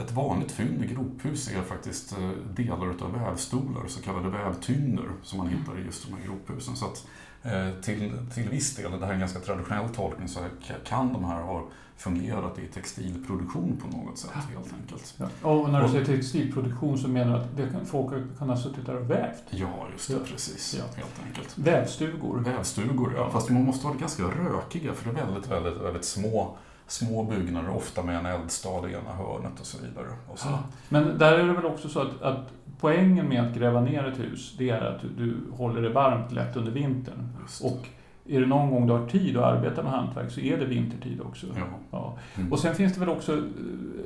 [0.00, 5.38] ett vanligt fynd i grophus är faktiskt eh, delar utav vävstolar, så kallade vävtynder, som
[5.38, 6.76] man hittar i just de här grophusen.
[6.76, 7.06] Så att
[7.42, 10.40] eh, till, till viss del, det här är en ganska traditionell tolkning, så
[10.84, 15.14] kan de här ha fungerat i textilproduktion på något sätt helt enkelt.
[15.42, 15.48] Ja.
[15.50, 18.86] Och när du säger textilproduktion så menar du att det kan, folk kan ha suttit
[18.86, 19.42] där och vävt?
[19.50, 20.20] Ja, just det, Ja.
[20.32, 20.76] precis.
[20.78, 20.84] Ja.
[20.96, 21.58] Helt enkelt.
[21.58, 22.38] Vävstugor?
[22.38, 23.30] Vävstugor, ja.
[23.30, 26.56] Fast man måste vara ganska rökiga för det är väldigt, väldigt, väldigt små,
[26.86, 30.06] små byggnader, ofta med en eldstad i ena hörnet och så vidare.
[30.28, 30.48] Och så.
[30.88, 32.46] Men där är det väl också så att, att
[32.80, 36.32] poängen med att gräva ner ett hus, det är att du, du håller det varmt
[36.32, 37.28] lätt under vintern.
[37.62, 37.86] Och
[38.28, 41.20] är det någon gång du har tid att arbeta med hantverk så är det vintertid
[41.20, 41.46] också.
[41.56, 41.64] ja.
[41.90, 42.18] Ja.
[42.36, 42.52] Mm.
[42.52, 43.42] Och sen finns det väl också eh,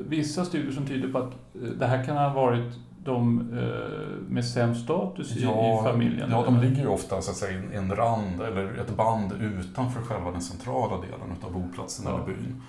[0.09, 2.73] vissa studier som tyder på att eh, det här kan ha varit
[3.05, 6.31] de eh, med sämst status i, i familjen.
[6.31, 10.03] Ja, de ligger ju ofta så att säga, i en rand eller ett band utanför
[10.03, 12.15] själva den centrala delen av boplatsen Ja.
[12.15, 12.63] eller byn.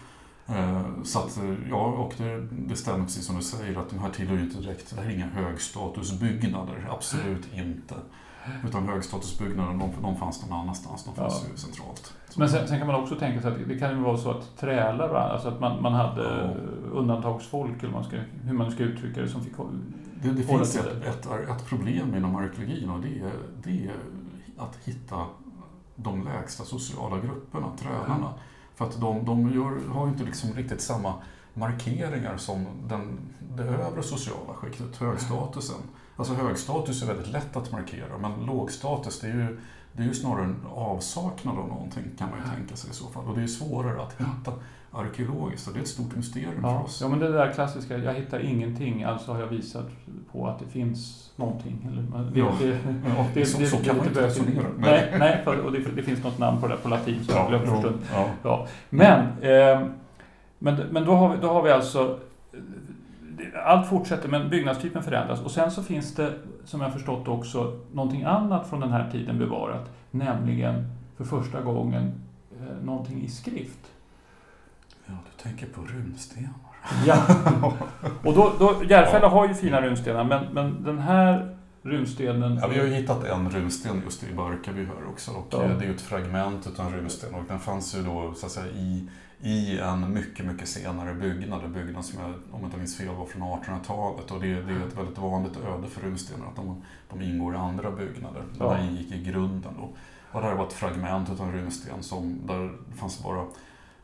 [1.04, 1.40] Så att,
[1.70, 4.62] ja, och det, det stämmer precis som du säger att de här tillhör ju inte
[4.62, 7.96] direkt, det här är inga högstatusbyggnader, absolut inte.
[8.68, 11.50] Utan högstatusbyggnader, de, de fanns någon annanstans, de fanns Ja.
[11.52, 12.14] ju centralt.
[12.30, 14.32] Så- Men sen, sen kan man också tänka sig att det kan ju vara så
[14.32, 16.90] att trälar, alltså att man, man hade Ja.
[16.92, 19.54] undantagsfolk, eller man ska, hur man ska uttrycka det, som fick
[20.22, 23.32] Det, det finns ett, ett, ett problem inom arkeologin och det är,
[23.64, 23.96] det är
[24.58, 25.26] att hitta
[25.96, 28.34] de lägsta sociala grupperna, trälarna.
[28.76, 31.14] För att de, de gör, har ju inte liksom riktigt samma
[31.54, 33.20] markeringar som den,
[33.58, 35.82] det övre sociala skiktet, högstatusen.
[36.18, 39.60] Alltså högstatus är väldigt lätt att markera men lågstatus det är ju,
[39.94, 43.06] det är ju snarare en avsaknad av någonting kan man ju tänka sig i så
[43.08, 43.26] fall.
[43.26, 44.52] Och det är svårare att hitta
[44.92, 47.02] arkeologiskt och det är ett stort mysterium för Ja, oss.
[47.02, 49.86] ja, men det där klassiska, jag hittar ingenting, alltså har jag visat
[50.32, 51.88] på att det finns någonting.
[51.92, 52.52] Eller, det, Ja.
[52.60, 52.68] det,
[53.18, 54.66] Ja, det, så, det, så det kan man inte resonera.
[54.78, 57.36] Nej, nej för, och det, det finns något namn på det där på latin som
[57.36, 58.00] jag glömde för en stund.
[58.14, 58.28] ja.
[58.44, 58.68] Ja.
[58.90, 59.88] Men, eh,
[60.60, 62.20] men, men då, har vi, då har vi alltså
[63.66, 66.34] allt fortsätter men byggnadstypen förändras och sen så finns det,
[66.66, 72.12] som jag förstått också, någonting annat från den här tiden bevarat, nämligen för första gången
[72.60, 73.80] eh, någonting i skrift.
[75.06, 76.50] Ja, du tänker på runstenar.
[77.06, 77.18] Ja.
[78.24, 82.60] Och då, då, Järfälla har ju fina runstenar, men, men den här runstenen...
[82.62, 85.64] Ja, vi har ju hittat en runsten just i Barkarby här också och Ja.
[85.64, 88.46] eh, det är ju ett fragment utav en runsten och den fanns ju då så
[88.46, 89.10] att säga i,
[89.44, 93.08] i en mycket, mycket senare byggnad, en byggnad som jag, om jag inte minns fel,
[93.16, 96.82] var från 1800-talet och det, det är ett väldigt vanligt öde för runstenar att de,
[97.10, 98.44] de ingår i andra byggnader.
[98.60, 98.74] Ja.
[98.74, 99.90] här ingick i grunden då.
[100.32, 103.42] Och det här var ett fragment utav en runsten som, där det fanns bara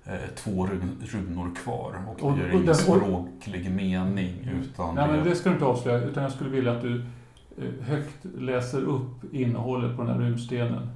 [0.05, 5.23] eh, två run, runor kvar och, Och- det ger ingen språklig mening utan Nej, men
[5.23, 7.05] det, det ska du inte avslöja, utan jag skulle vilja att du
[7.57, 10.89] eh, högt läser upp innehållet på den här runstenen.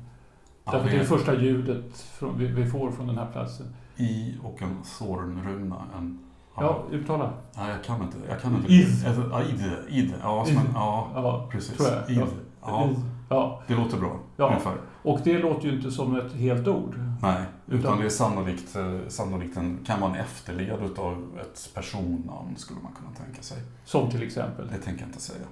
[0.65, 2.05] Ja, Därför det- det är första ljudet
[2.37, 3.65] vi får från den här platsen.
[3.97, 5.81] I och en Sornruna.
[5.97, 6.19] En,
[6.57, 7.33] Ja, uttala.
[7.57, 8.17] Nej, jag kan inte.
[8.29, 8.73] Jag kan inte.
[8.73, 8.87] Id.
[9.07, 9.71] Alltså, ja, id.
[9.89, 10.13] Id.
[10.21, 11.77] Ja, som en, ja, Ja, precis.
[11.77, 12.09] tror jag.
[12.11, 12.17] Id.
[12.17, 12.27] Ja.
[12.61, 12.89] Ja,
[13.29, 13.61] ja.
[13.67, 14.19] det låter bra.
[14.37, 14.47] Ja.
[14.47, 14.77] Ungefär.
[15.03, 16.95] Och det låter ju inte som ett helt ord.
[17.21, 21.69] Nej, utan, Utan- det är sannolikt, eh, sannolikt en, kan vara en efterled utav ett
[21.73, 23.57] personnamn skulle man kunna tänka sig.
[23.85, 24.67] Som till exempel.
[24.67, 25.45] Det tänker jag inte säga.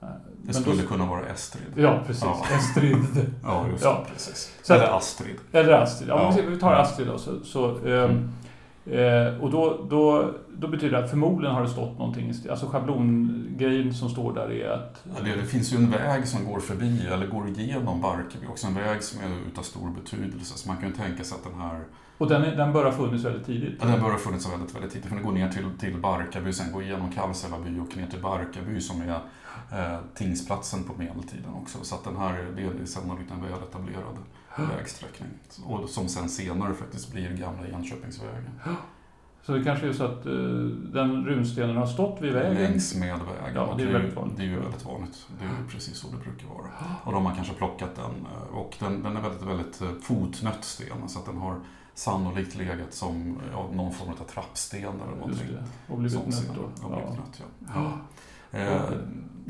[0.00, 0.06] Det
[0.42, 1.64] Men skulle då, kunna vara Estrid.
[1.76, 2.24] Ja, precis.
[2.24, 2.44] Ja.
[2.58, 2.96] Estrid.
[3.44, 4.02] Ja, just Ja.
[4.06, 4.12] det.
[4.12, 4.52] Precis.
[4.62, 5.36] Så att- Eller Astrid.
[5.52, 6.08] Eller Astrid.
[6.08, 6.42] Ja, Ja.
[6.48, 7.18] vi- tar Astrid då.
[7.18, 8.30] Så, så, ehm,
[8.90, 12.32] eh, och då, då, då betyder det att förmodligen har det stått någonting.
[12.50, 15.04] Alltså schablongrejen som står där är att...
[15.16, 18.66] Ja, det, det finns ju en väg som går förbi, eller går igenom Barkarby också.
[18.66, 20.58] En väg som är utav stor betydelse.
[20.58, 21.84] Så man kan ju tänka sig att den här
[22.18, 23.78] Och den, är, den bör ha funnits väldigt tidigt.
[23.80, 25.08] Ja, den bör ha funnits väldigt, väldigt tidigt.
[25.08, 28.22] För den går ner till, till Barkarby, sen går igenom Kallsela by och ner till
[28.22, 29.08] Barkarby som är
[29.72, 31.78] eh, tingsplatsen på medeltiden också.
[31.82, 34.18] Så att den här det är sannolikt en väl etablerad
[34.56, 35.28] vägsträckning.
[35.66, 38.60] Och som sen senare faktiskt blir gamla Enköpingsvägen.
[39.42, 40.32] Så det kanske är så att eh,
[40.92, 42.54] den runstenen har stått vid vägen.
[42.54, 43.54] Längs med vägen.
[43.54, 44.36] Ja, det är väldigt vanligt.
[44.36, 45.26] Det är ju väldigt vanligt.
[45.38, 46.66] Det är precis så det brukar vara.
[47.04, 48.04] Och de har kanske plockat den.
[48.26, 51.08] eh, Och den, den är väldigt, väldigt eh, fotnött sten.
[51.08, 51.60] Så att den har
[51.94, 55.46] sannolikt legat som ja, någon form av trappsten eller Just någonting.
[55.52, 55.92] det.
[55.92, 56.62] Och blivit nött då.
[56.82, 57.14] Ja, blivit Ja.
[57.14, 57.42] nött,
[57.74, 57.92] ja.
[58.52, 58.58] Ja.
[58.58, 58.82] Eh,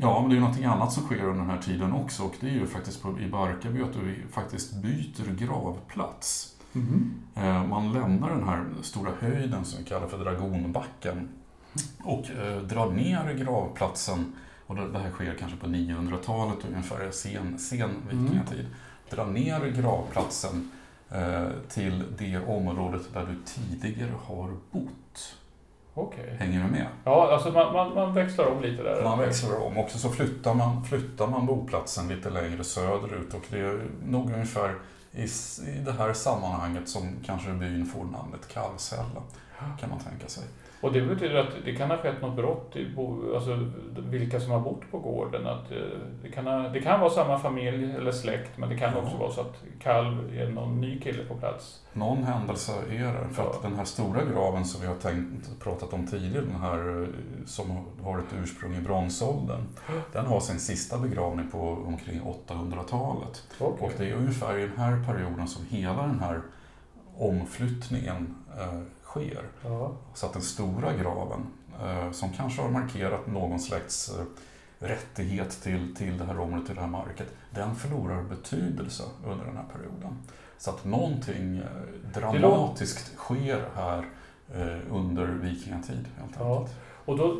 [0.01, 2.35] ja, men det är ju någonting annat som sker under den här tiden också och
[2.39, 6.55] det är ju faktiskt på, i Barkarby att du faktiskt byter gravplats.
[7.35, 11.29] Eh, man lämnar den här stora höjden som vi kallar för Dragonbacken
[12.03, 14.33] och eh, drar ner gravplatsen
[14.67, 18.67] och det, det här sker kanske på 900-talet ungefär, sen, sen vikingatid.
[19.09, 20.71] Drar ner gravplatsen
[21.09, 24.89] eh, till det området där du tidigare har bott.
[25.99, 26.35] Okej.
[26.39, 26.85] Hänger du med?
[27.03, 29.03] Ja, alltså man, man, man växlar om lite där.
[29.03, 29.77] Man växlar om.
[29.77, 34.75] Också så flyttar man, flyttar man boplatsen lite längre söderut och det är nog ungefär
[35.11, 39.21] i, i det här sammanhanget som kanske byn får namnet Kallsälla.
[39.79, 40.43] Kan man tänka sig.
[40.81, 43.65] Och det betyder att det kan ha skett något brott i bo, alltså
[43.95, 45.47] vilka som har bott på gården.
[45.47, 45.77] Att eh,
[46.23, 49.31] det, kan ha, det kan vara samma familj eller släkt, men det kan också vara
[49.31, 51.81] så att Kalv är någon ny kille på plats.
[51.93, 53.33] Någon händelse är det.
[53.33, 53.69] För att Ja.
[53.69, 57.07] den här stora graven som vi har tänkt, pratat om tidigare, den här eh,
[57.45, 59.61] som har ett ursprung i bronsåldern.
[60.13, 63.43] Den har sin sista begravning på omkring 800-talet.
[63.59, 63.85] Okej.
[63.85, 66.41] Och det är ungefär i den här perioden som hela den här
[67.17, 68.79] omflyttningen eh,
[69.09, 69.43] sker.
[69.63, 69.91] Ja.
[70.13, 71.47] Så att den stora graven,
[71.83, 74.25] eh, som kanske har markerat någon slags eh,
[74.87, 79.57] rättighet till, till det här området, till det här market, den förlorar betydelse under den
[79.57, 80.17] här perioden.
[80.57, 81.63] Så att någonting eh,
[82.13, 84.05] dramatiskt sker här
[84.91, 86.57] under vikingatid helt Ja.
[86.57, 86.75] enkelt.
[87.05, 87.37] Och då,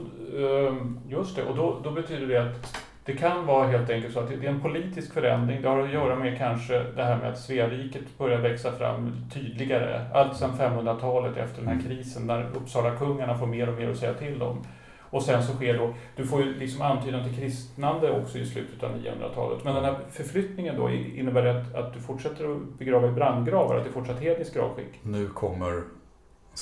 [1.07, 2.75] just det, och då, då betyder det att
[3.09, 5.61] det kan vara helt enkelt så att det är en politisk förändring.
[5.61, 10.05] Det har att göra med kanske det här med att Sveariket börjar växa fram tydligare.
[10.13, 14.13] Allt sedan 500-talet efter den här krisen när Uppsala-kungarna får mer och mer att säga
[14.13, 14.63] till om.
[15.09, 18.83] Och sen så sker då, du får ju liksom antydan till kristnande också i slutet
[18.83, 19.63] av 900-talet.
[19.63, 23.75] Men den här förflyttningen då, innebär det att, att du fortsätter att begrava i brandgravar?
[23.75, 24.99] Att det är fortsatt hedniskt gravskick?
[25.03, 25.83] Nu kommer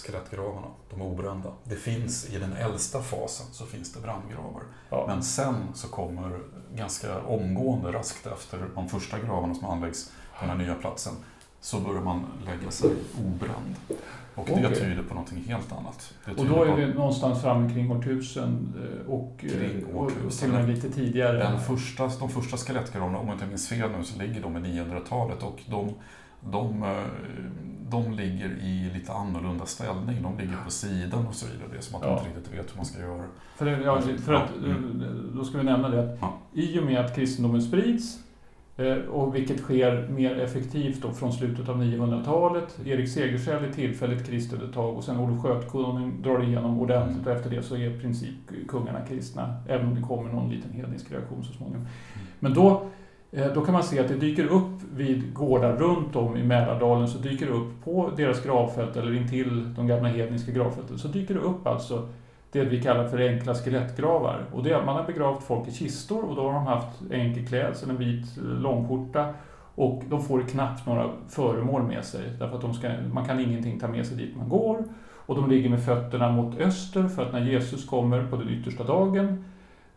[0.01, 1.51] skelettgravarna, de obrända.
[1.63, 4.63] Det finns i den äldsta fasen så finns det brandgravar.
[4.89, 5.05] Ja.
[5.07, 6.39] Men sen så kommer
[6.75, 11.13] ganska omgående, raskt efter de första gravarna som anläggs på den här nya platsen,
[11.62, 13.75] så börjar man lägga sig obränd.
[14.38, 14.75] Och det Okej.
[14.75, 16.13] tyder på någonting helt annat.
[16.25, 20.49] Det Och då är på det någonstans framme kring årtusen eh, och, eh, och till
[20.49, 21.38] och med lite tidigare.
[21.38, 24.60] den första, de första skelettgravarna, om jag inte minns fel nu, så ligger de i
[24.60, 25.93] 900-talet och de,
[26.51, 26.89] de, eh,
[27.89, 30.21] de ligger i lite annorlunda ställning.
[30.23, 31.67] De ligger på sidan och så vidare.
[31.71, 32.17] Det är som att de Ja.
[32.17, 33.23] inte riktigt vet hur man ska göra.
[33.55, 34.75] För, det, ja, för att, eh,
[35.36, 36.33] då ska vi nämna det att Ja.
[36.53, 38.19] i och med att kristendomen sprids
[38.77, 42.79] eh, och vilket sker mer effektivt då från slutet av 900-talet.
[42.86, 47.27] Erik Segersäll är tillfälligt kristen ett tag och sen Olof Skötkonung drar igenom ordentligt Mm.
[47.27, 48.36] och efter det så är i princip
[48.67, 49.55] kungarna kristna.
[49.67, 51.81] Även om det kommer någon liten hednisk reaktion så småningom.
[51.81, 52.27] Mm.
[52.39, 52.88] Men då,
[53.31, 57.07] Eh, då kan man se att det dyker upp vid gårdar runt om i Mälardalen
[57.07, 61.33] så dyker det upp på deras gravfält eller intill de gamla hedniska gravfälten så dyker
[61.33, 62.09] det upp alltså
[62.51, 64.45] det vi kallar för enkla skelettgravar.
[64.53, 67.01] Och det är att man har begravt folk i kistor och då har de haft
[67.11, 69.33] enkel klädsel, en vit eh, långskjorta
[69.75, 73.79] och de får knappt några föremål med sig därför att de ska, man kan ingenting
[73.79, 74.83] ta med sig dit man går.
[75.27, 78.83] Och de ligger med fötterna mot öster för att när Jesus kommer på den yttersta
[78.83, 79.43] dagen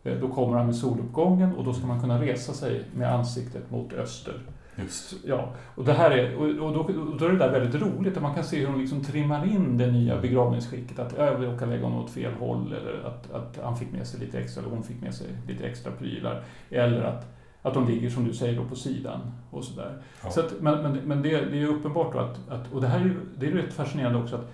[0.02, 3.92] då kommer han med soluppgången och då ska man kunna resa sig med ansiktet mot
[3.92, 4.34] öster.
[4.76, 5.14] Just.
[5.24, 8.16] Ja, och, det här är, och, och, då, och då är det där väldigt roligt,
[8.16, 10.98] att man kan se hur de liksom trimmar in det nya begravningsskicket.
[10.98, 14.06] Att ja, jag råkade lägga honom åt fel håll, eller att, att han fick med
[14.06, 16.42] sig lite extra, eller hon fick med sig lite extra prylar.
[16.70, 17.26] Eller att,
[17.62, 20.02] att de ligger, som du säger, då, på sidan och sådär.
[20.24, 20.30] Ja.
[20.30, 23.00] Så att, men men, men det, det är uppenbart då att, att, och det här
[23.00, 24.50] är det är rätt fascinerande också, att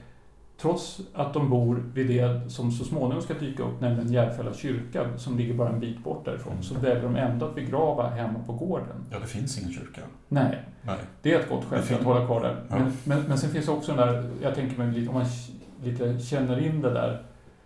[0.61, 5.19] trots att de bor vid det som så småningom ska dyka upp, nämligen Järfälla kyrka,
[5.19, 6.63] som ligger bara en bit bort därifrån, Mm.
[6.63, 9.05] så väljer de ändå att begrava hemma på gården.
[9.11, 10.01] Ja, det finns ingen kyrka.
[10.29, 10.99] Nej, Nej.
[11.23, 12.65] det är ett gott skäl att hålla kvar där.
[12.71, 12.77] Ja.
[12.79, 15.27] Men, men, men sen finns det också den där, jag tänker mig lite, om man
[15.85, 17.23] lite känner in det där,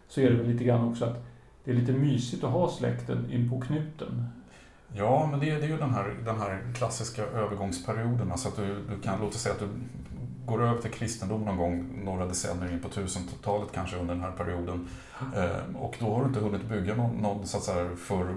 [0.09, 1.25] så är det väl lite grann också att
[1.65, 4.25] det är lite mysigt att ha släkten in på knuten.
[4.95, 8.33] Ja, men det är, det är ju den här, den här klassiska övergångsperioden.
[8.33, 9.69] Alltså att du, du kan, låt oss säga att du
[10.51, 14.33] går över till kristendom någon gång några decennier in på 1000-talet kanske under den här
[14.33, 14.89] perioden.
[15.37, 18.35] Eh, och då har du inte hunnit bygga någon, någon så att säga, för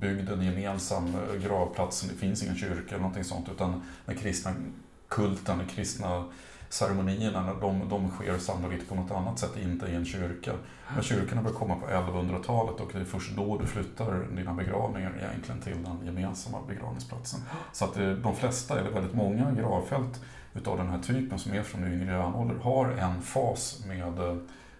[0.00, 2.00] bygden gemensam eh, gravplats.
[2.00, 3.48] Det finns ingen kyrka eller någonting sånt.
[3.48, 4.52] Utan den kristna
[5.08, 6.24] kulten, de kristna
[6.68, 10.52] ceremonierna, de, de sker sannolikt på något annat sätt, inte i en kyrka.
[10.94, 15.12] Men kyrkorna börjar komma på 1100-talet och det är först då du flyttar dina begravningar
[15.18, 17.40] egentligen till den gemensamma begravningsplatsen.
[17.72, 20.20] Så att eh, de flesta, eller väldigt många gravfält
[20.56, 24.36] utav den här typen som är från yngre järnålder har en fas med eh,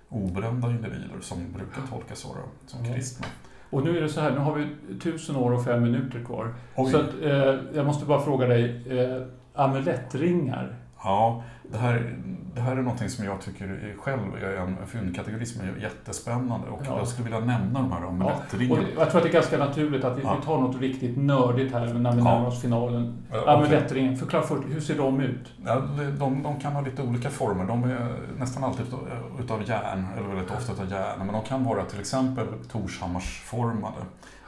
[0.09, 2.27] obrända individer som brukar tolkas
[2.67, 3.27] som kristna.
[3.71, 6.55] Och nu är det så här, nu har vi tusen år och fem minuter kvar.
[6.77, 6.91] Oj.
[6.91, 9.23] Så att, eh, jag måste bara fråga dig, eh,
[9.55, 11.43] amulettringar, Ja,
[11.73, 12.17] det här,
[12.55, 16.81] det här är någonting som jag tycker själv är en fyndkategori som är jättespännande och
[16.87, 16.99] Ja.
[16.99, 18.81] jag skulle vilja nämna de här amulettringarna.
[18.83, 20.37] det, jag tror att det är ganska naturligt att vi, Ja.
[20.41, 22.25] vi tar något riktigt nördigt här när vi Ja.
[22.25, 23.25] närmar oss finalen.
[23.33, 23.55] Ja, okej.
[23.55, 25.53] Amulettringen, förklara först, hur ser de ut?
[25.65, 25.83] Ja,
[26.19, 27.65] de, de, kan ha lite olika former.
[27.65, 28.87] De är nästan alltid
[29.41, 31.19] utav järn, eller väldigt ofta utav järn.
[31.19, 33.97] Men de kan vara till exempel Torshammarsformade.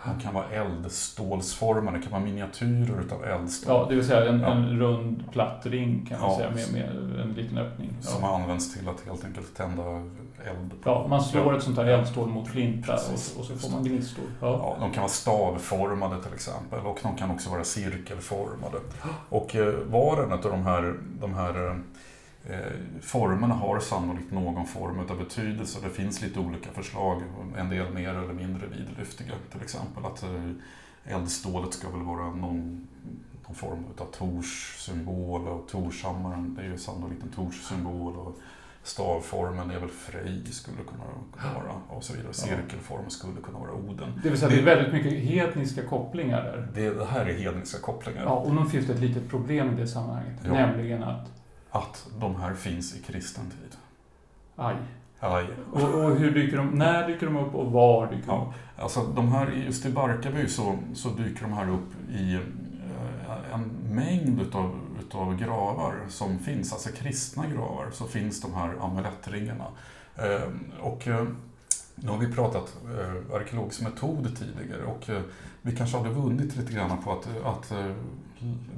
[0.05, 3.75] De kan vara eldstålsformade, det kan vara miniatyrer utav eldstål.
[3.75, 4.47] Ja, det vill säga en, Ja.
[4.53, 6.37] en rund platt ring kan man Ja.
[6.37, 7.91] säga med, med en liten öppning.
[8.01, 8.35] Som Ja.
[8.37, 9.83] används till att helt enkelt tända
[10.51, 10.71] eld.
[10.85, 14.25] Ja, man slår ett sånt här eldstål mot flinta och, och så får man gnistor.
[14.41, 14.77] Ja.
[14.81, 18.79] De kan vara stavformade till exempel och de kan också vara cirkelformade.
[19.29, 21.81] Och eh, var och en av de här, de här
[22.47, 25.79] eh, formerna har sannolikt någon form av betydelse.
[25.83, 27.23] Det finns lite olika förslag,
[27.57, 29.35] en del mer eller mindre vidlyftiga.
[29.53, 30.51] Till exempel att eh,
[31.05, 32.89] eldstålet ska väl vara någon,
[33.47, 38.17] någon form av Tors symbol och Torshammaren det är ju sannolikt en Tors symbol.
[38.17, 38.39] Och
[38.83, 41.05] stavformen är väl Frej skulle det kunna
[41.55, 42.33] vara och så vidare.
[42.35, 44.21] Cirkelformen skulle kunna vara Oden.
[44.23, 46.69] Det vill säga det är väldigt mycket hedniska kopplingar där.
[46.75, 48.23] Det, det här är hedniska kopplingar.
[48.23, 50.41] Ja, och nu finns det ett litet problem i det sammanhanget.
[50.45, 50.53] Ja.
[50.53, 51.27] Nämligen att,
[51.79, 53.77] Att de här finns i kristen tid.
[54.57, 54.77] aj.
[55.21, 55.47] Aj.
[55.73, 58.43] Och, och hur dyker de, när dyker de upp och var dyker de Ja.
[58.77, 58.83] upp?
[58.83, 63.71] Alltså de här, just i Barkarby så, så dyker de här upp i eh, en
[63.95, 69.65] mängd utav, utav gravar som finns, alltså kristna gravar, så finns de här amulettringarna.
[70.17, 70.49] Eh,
[70.81, 71.25] Och eh,
[71.95, 75.11] nu har vi pratat eh, arkeologisk metod tidigare och
[75.63, 77.73] vi kanske hade vunnit lite grann på att, att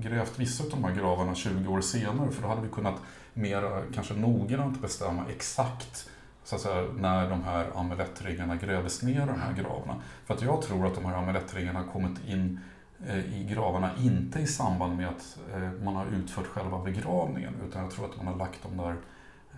[0.00, 2.94] grävt vissa av de här gravarna 20 år senare för då hade vi kunnat
[3.34, 6.10] mer eh, kanske noggrant bestämma exakt
[6.44, 9.96] så att säga, när de här amulettringarna grävdes ner i de här gravarna.
[10.24, 12.60] För att jag tror att de här amulettringarna har kommit in
[13.06, 17.82] eh, i gravarna inte i samband med att eh, man har utfört själva begravningen utan
[17.82, 18.96] jag tror att man har lagt dem där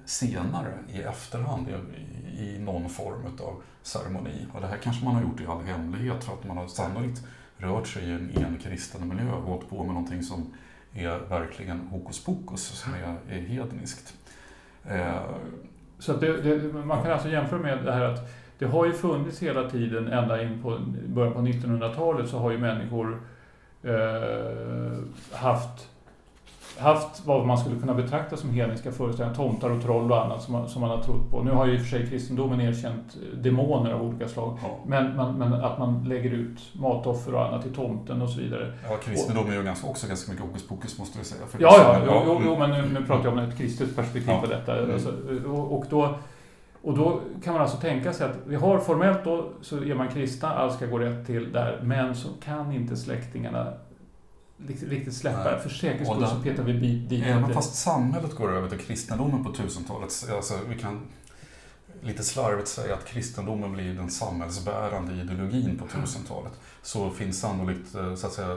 [0.04, 4.46] senare i efterhand i, i någon form av ceremoni.
[4.54, 7.22] Och det här kanske man har gjort i all hemlighet för att man har sannolikt
[7.62, 10.54] rört sig i en, i en kristen miljö och hållit på med någonting som
[10.94, 14.14] är verkligen hokus pokus, som är, är hedniskt.
[14.84, 15.22] Eh,
[15.98, 18.92] Så att det, det, man kan alltså jämföra med det här att det har ju
[18.92, 23.20] funnits hela tiden, ända in på början på 1900-talet, så har ju människor
[23.82, 24.98] eh,
[25.32, 25.88] haft,
[26.78, 30.52] haft vad man skulle kunna betrakta som hedniska föreställningar, tomtar och troll och annat som
[30.52, 31.42] man, som man har trott på.
[31.42, 34.78] Nu har ju i och för sig kristendomen erkänt demoner av olika slag, ja.
[34.86, 38.72] men, man, men att man lägger ut matoffer och annat till tomten och så vidare.
[38.90, 41.40] Ja, kristendom är ju ganska, också ganska mycket hokus pokus måste vi säga.
[41.58, 44.40] Ja, ja, jo, jo, jo men nu, nu pratar jag om ett kristet perspektiv Ja.
[44.40, 44.78] på detta.
[44.78, 44.92] Mm.
[44.92, 45.12] Alltså,
[45.46, 46.14] och, och, då,
[46.82, 50.08] och då kan man alltså tänka sig att vi har formellt då så är man
[50.08, 53.72] kristna, allt ska gå rätt till där, men så kan inte släktingarna
[54.68, 55.60] riktigt, riktigt släppa Nej.
[55.60, 57.54] För säkerhets skull så petar vi dit, Även lite.
[57.54, 61.00] fast samhället går över till kristendomen på 1000-talet, alltså vi kan
[62.02, 68.14] lite slarvigt säga att kristendomen blir den samhällsbärande ideologin på 1000-talet, så finns sannolikt eh,
[68.14, 68.56] så att säga,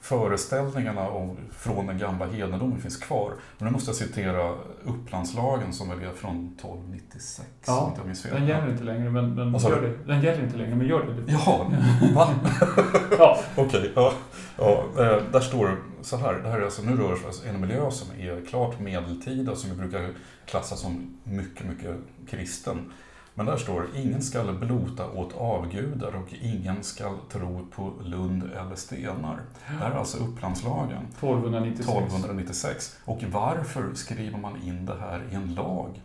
[0.00, 3.32] föreställningarna om, från den gamla hedendomen finns kvar.
[3.58, 8.22] Men nu måste jag citera Upplandslagen som väl är från 1296, Ja, inte jag minns
[8.22, 8.34] fel.
[8.34, 10.12] Den gäller inte längre, men, men sa gör det.
[10.12, 11.32] Den gäller inte längre, men gör det.
[11.32, 11.70] Jaha,
[12.14, 12.28] va?
[13.18, 14.12] Ja, Okej, ja.
[14.58, 14.84] ja.
[14.98, 16.34] eh, Där står det så här.
[16.34, 19.70] Det här är alltså, nu rör sig alltså en miljö som är klart medeltida, som
[19.70, 20.10] vi brukar
[20.46, 21.96] klassa som mycket, mycket
[22.30, 22.92] kristen.
[23.34, 28.42] Men där står det, ingen skall blota åt avgudar och ingen skall tro på lund
[28.42, 29.36] eller stenar.
[29.68, 31.88] Det här är alltså Upplandslagen 1296.
[31.88, 32.98] 1296.
[33.04, 36.02] Och varför skriver man in det här i en lag?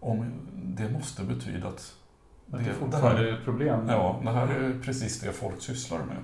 [0.00, 1.94] om det måste betyda att
[2.52, 3.88] Att det det fortfarande här- är ett problem.
[3.88, 6.16] Ja, det här är precis det folk sysslar med.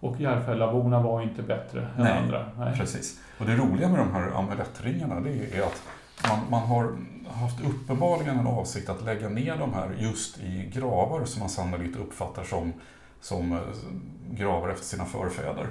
[0.00, 2.46] Och Järfällaborna var inte bättre än Nej, andra.
[2.58, 2.76] Nej.
[2.78, 3.20] Precis.
[3.38, 5.82] Och det roliga med de här amulettringarna det är att
[6.28, 6.92] man, man har
[7.32, 11.96] haft uppenbarligen en avsikt att lägga ner de här just i gravar som man sannolikt
[11.96, 12.72] uppfattar som,
[13.20, 13.58] som eh,
[14.30, 15.66] gravar efter sina förfäder.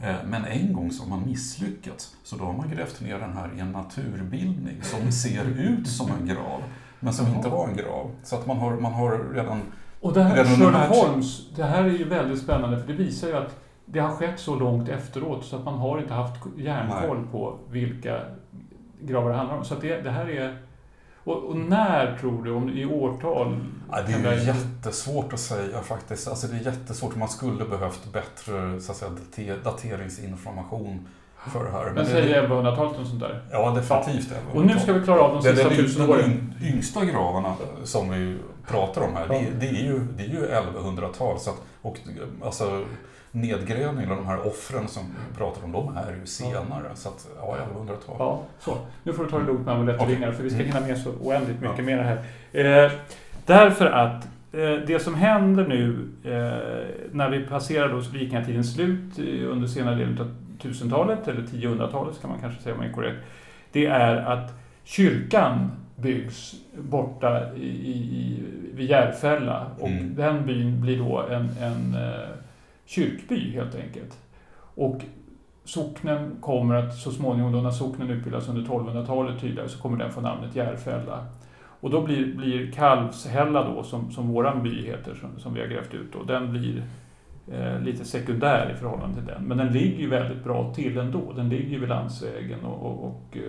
[0.00, 3.32] Eh, Men en gång så har man misslyckats, så då har man grävt ner den
[3.32, 6.62] här i en naturbildning som ser ut som en grav,
[7.00, 8.10] men som inte var en grav.
[8.22, 9.60] Så att man har, man har redan...
[10.00, 13.36] Och det här Sherlock Holmes, det här är ju väldigt spännande för det visar ju
[13.36, 17.58] att det har skett så långt efteråt så att man har inte haft järnkoll på
[17.70, 18.20] vilka
[19.00, 19.64] gravar det handlar om.
[19.64, 20.58] Så att det, det här är...
[21.24, 23.56] Och, och när tror du, om, i årtal?
[23.90, 26.28] Ja, det är ju jättesvårt att säga faktiskt.
[26.28, 27.16] Alltså det är jättesvårt.
[27.16, 31.08] Man skulle behövt bättre så att säga, date- dateringsinformation
[31.52, 31.84] för det här.
[31.84, 33.42] Men det- säg 1100-talet och sånt där.
[33.52, 34.28] Ja, definitivt.
[34.32, 34.58] Ja.
[34.58, 36.52] Och nu ska vi klara av de sista det, tusen de åren.
[36.60, 37.54] yng- yngsta gravarna
[37.84, 39.48] som vi pratar om här, det, Ja.
[39.60, 41.38] det, är ju, det är ju 1100-tal.
[41.40, 41.96] Så att, och
[42.44, 42.84] alltså,
[43.34, 46.90] nedgrävningen och de här offren som vi pratar om, de är ju senare.
[46.94, 48.16] Så att, ja, 1100-tal.
[48.18, 48.76] Ja, så.
[49.02, 50.72] Nu får du ta det lugnt med amulettringar för vi ska Mm.
[50.72, 51.84] hinna med så oändligt mycket Ja.
[51.84, 52.16] mer här.
[52.84, 52.92] Eh,
[53.46, 59.50] därför att eh, det som händer nu eh, när vi passerar då vikingatidens slut eh,
[59.52, 63.18] under senare delen av 1000-talet, eller 1000-talet ska man kanske säga om jag är korrekt,
[63.72, 64.52] det är att
[64.84, 68.42] kyrkan byggs borta i, i,
[68.74, 70.14] vid Järfälla och Mm.
[70.14, 71.96] den byn blir då en, en
[72.86, 74.18] kyrkby helt enkelt.
[74.74, 75.00] Och
[75.64, 80.12] socknen kommer att så småningom, då när socknen utbildas under 1200-talet tydligare, så kommer den
[80.12, 81.26] få namnet Järfälla.
[81.80, 85.66] Och då blir, blir Kalvshälla då, som, som våran by heter, som, som vi har
[85.66, 86.84] grävt ut då, den blir
[87.52, 89.44] eh, lite sekundär i förhållande till den.
[89.44, 91.32] Men den ligger ju väldigt bra till ändå.
[91.32, 93.42] Den ligger ju vid landsvägen och, och, och eh,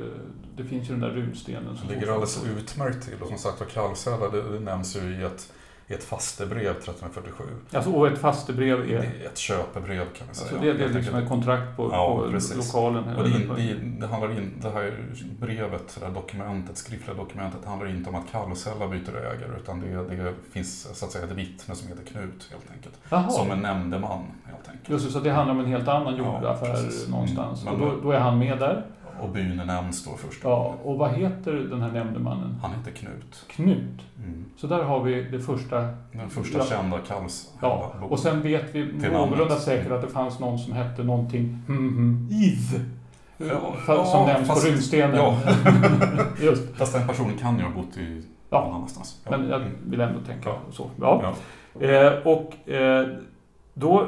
[0.57, 1.77] det finns ju den där runstenen.
[1.77, 3.21] som Det ligger alldeles utmärkt till.
[3.21, 5.53] Och som sagt var Kalvshälla, det, det nämns ju i ett,
[5.87, 7.43] i ett fastebrev 1347.
[7.73, 10.49] Alltså, och ett fastebrev är, Det är ett köpebrev kan vi säga.
[10.49, 13.15] alltså det, det är liksom ett kontrakt på, Ja, på lokalen.
[13.15, 14.93] Och det, in, det, det handlar in, det här
[15.39, 20.15] brevet, det här dokumentet, skriftliga dokumentet, handlar inte om att Kalvshälla byter ägare utan det,
[20.15, 22.95] det finns så att säga ett vittne som heter Knut helt enkelt.
[23.09, 23.29] Jaha.
[23.29, 24.89] Som en nämndeman helt enkelt.
[24.89, 27.07] Just så det handlar om en helt annan Ja, jordaffär precis.
[27.09, 27.61] någonstans.
[27.61, 28.85] Mm, och då, då är han med där.
[29.21, 30.39] Och byn nämns då först.
[30.43, 32.59] Ja, och vad heter den här nämndemannen?
[32.61, 33.45] Han heter Knut.
[33.47, 34.01] Knut.
[34.17, 34.45] Mm.
[34.57, 35.81] Så där har vi det första.
[36.11, 36.63] Den första Ja.
[36.63, 37.57] kända Kalvshälla.
[37.61, 41.77] Ja, och sen vet vi någorlunda säkert att det fanns någon som hette någonting hmm,
[41.89, 42.75] hmm, Ith.
[43.37, 43.73] Ja,
[44.05, 45.15] som ja, nämns fast- på runstenen.
[45.15, 45.37] Ja.
[46.41, 46.75] Just.
[46.77, 48.61] Fast den personen kan ju ha bott i Ja.
[48.65, 49.21] någon annanstans.
[49.25, 49.31] Ja.
[49.37, 49.73] Men jag Mm.
[49.85, 50.89] vill ändå tänka så.
[51.01, 51.33] Ja.
[51.79, 51.87] Ja.
[51.87, 53.07] Eh, och eh,
[53.73, 54.07] då...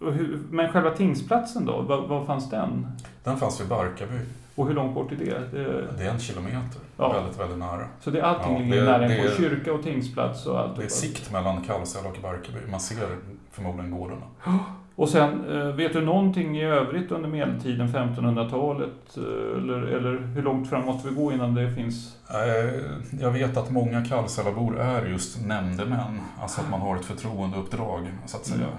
[0.00, 2.86] hur- Men själva tingsplatsen då, var, var fanns den?
[3.24, 4.18] Den fanns vid Barkarby.
[4.54, 5.24] Och hur långt bort är det?
[5.52, 6.80] det Det är en kilometer.
[6.96, 7.12] Ja.
[7.12, 7.84] Väldigt, väldigt nära.
[8.00, 10.76] så det, allting Ja, ligger det- nära det på kyrka och tingsplats och allt.
[10.76, 12.70] Det är sikt mellan Kalvshälla och Barkarby.
[12.70, 13.06] Man ser
[13.52, 14.22] förmodligen gårdarna.
[14.94, 19.16] Och sen, eh, vet du någonting i övrigt under medeltiden, 1500-talet?
[19.16, 19.22] eh,
[19.58, 22.16] Eller, eller hur långt fram måste vi gå innan det finns...
[22.30, 22.80] Eh,
[23.20, 26.20] Jag vet att många Kalvshällabor är just nämndemän.
[26.42, 28.60] Alltså att man har ett förtroendeuppdrag, så att säga.
[28.66, 28.78] Mm.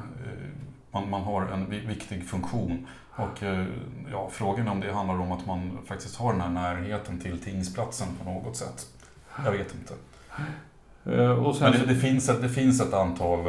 [0.91, 2.87] Man, man har en vi- viktig funktion.
[3.15, 3.65] Och eh,
[4.11, 7.39] ja, frågan är om det handlar om att man faktiskt har den här närheten till
[7.39, 8.87] tingsplatsen på något sätt.
[9.45, 9.93] Jag vet inte.
[11.05, 13.39] eh, Men det, det, finns ett, det finns ett antal,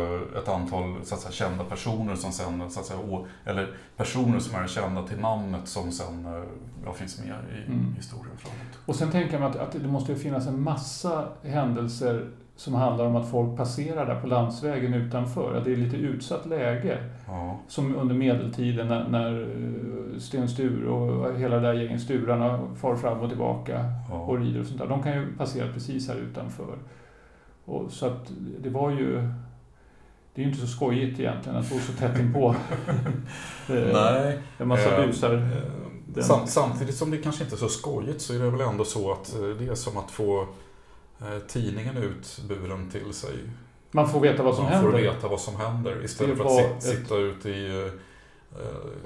[0.43, 4.38] ett antal så att säga, kända personer som sen, så att säga, å- eller personer
[4.38, 6.45] som är kända till namnet som sen eh,
[6.84, 7.95] ja, finns med i Mm.
[7.97, 8.78] historien framåt.
[8.86, 12.30] och sen tänker mig att, att det måste ju finnas en massa händelser
[12.61, 15.55] som handlar om att folk passerar där på landsvägen utanför.
[15.57, 16.99] Att det är lite utsatt läge.
[17.27, 17.59] Ja.
[17.69, 22.97] Som under medeltiden när, när eh, Sten Sture och hela det där gänget Sturarna far
[22.97, 24.41] fram och tillbaka och Ja.
[24.41, 24.87] rider och sånt där.
[24.89, 26.79] De kan ju passera precis här utanför.
[27.65, 28.33] Och så att
[28.63, 29.15] det var ju...
[30.35, 32.55] Det är ju inte så skojigt egentligen att bo så tätt inpå.
[33.69, 34.39] Nej.
[34.59, 35.35] En massa Eh, busar.
[35.35, 35.41] eh,
[36.15, 38.85] Den- Sam, samtidigt som det kanske inte är så skojigt så är det väl ändå
[38.85, 40.47] så att det är som att få
[41.49, 43.35] tidningen utburen till sig.
[43.91, 44.91] Man får veta vad som Man händer.
[44.91, 47.93] får veta vad som händer istället Det för att ett- sitta ute i eh,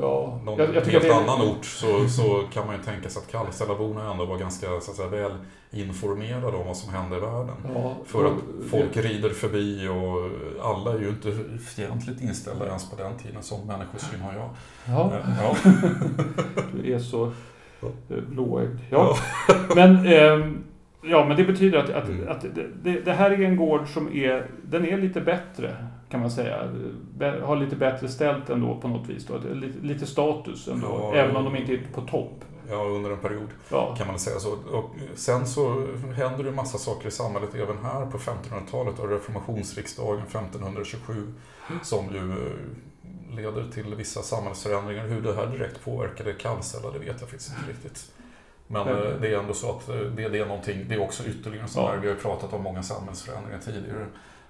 [0.00, 3.08] Ja, någon jag, jag helt det är- annan ort så, så kan man ju tänka
[3.10, 5.32] sig att Kallhällaborna ändå var ganska så att säga, väl
[5.70, 7.54] informerade om vad som hände i världen.
[7.74, 8.32] Ja, För att
[8.70, 10.30] folk rider förbi och
[10.68, 11.32] alla är ju inte
[11.74, 13.42] fientligt inställda ens på den tiden.
[13.42, 14.50] Sån människosyn har jag.
[14.86, 15.12] Ja,
[15.42, 15.56] Ja.
[16.82, 17.24] du är så
[17.82, 18.78] eh, blåögd.
[18.90, 19.16] Ja.
[19.74, 20.64] Men, ehm,
[21.04, 22.28] ja, men det betyder att, att, Mm.
[22.28, 22.44] att
[22.82, 25.76] det, det, här är en gård som är, den är lite bättre
[26.08, 26.70] kan man säga.
[27.42, 29.26] Har lite bättre ställt ändå på något vis.
[29.26, 29.38] Då.
[29.54, 31.14] Lite, lite status ändå, Ja.
[31.14, 32.44] även om de inte är på topp.
[32.70, 33.94] ja, under en period Ja.
[33.98, 34.50] kan man säga så.
[34.72, 35.86] Och sen så
[36.16, 41.32] händer det en massa saker i samhället även här på 1500-talet och reformationsriksdagen 1527
[41.82, 45.06] som ju eh, leder till vissa samhällsförändringar.
[45.06, 48.12] Hur det här direkt påverkade Kallsälla, det vet jag faktiskt inte riktigt.
[48.66, 51.24] Men eh, det är ändå så att eh, det, det är någonting, det är också
[51.28, 51.92] ytterligare sån Ja.
[52.00, 54.06] vi har ju pratat om många samhällsförändringar tidigare.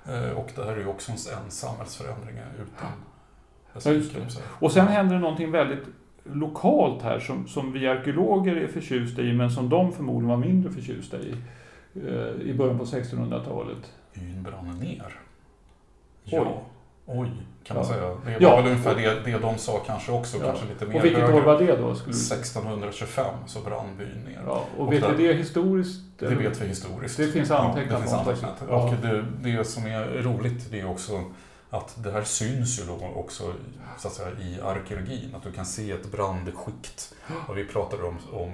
[0.08, 2.88] Eh, Och det här är ju också en, samhällsförändring utan
[3.84, 4.44] Ja, just säga.
[4.60, 5.84] Och sen händer det någonting väldigt
[6.24, 10.72] lokalt här som, som vi arkeologer är förtjusta i men som de förmodligen var mindre
[10.72, 11.34] förtjusta i
[12.42, 13.92] i början på 1600-talet.
[14.14, 15.20] Byn brann ner.
[16.24, 16.30] Oj.
[16.32, 16.62] Ja.
[17.06, 17.30] Oj,
[17.64, 17.92] kan man Ja.
[17.92, 18.08] säga.
[18.08, 18.56] Det var Ja.
[18.56, 20.44] väl ungefär det, det de sa kanske också, Ja.
[20.44, 21.94] kanske lite mer Och vilket år var det då?
[21.94, 22.20] Skulle du...
[22.20, 24.42] 1625 så brann byn ner.
[24.46, 26.00] Ja, och Och vet vi det historiskt?
[26.18, 26.36] Det eller?
[26.36, 27.16] vet vi historiskt.
[27.16, 28.62] Det finns Ja, antecknat det finns antecknat.
[28.68, 28.74] Ja.
[28.84, 31.24] Och det, det som är roligt det är också
[31.70, 33.52] att det här syns ju då också
[33.98, 35.34] så att säga, i arkeologin.
[35.36, 37.14] Att du kan se ett brandskikt.
[37.48, 38.50] Och vi pratade om, om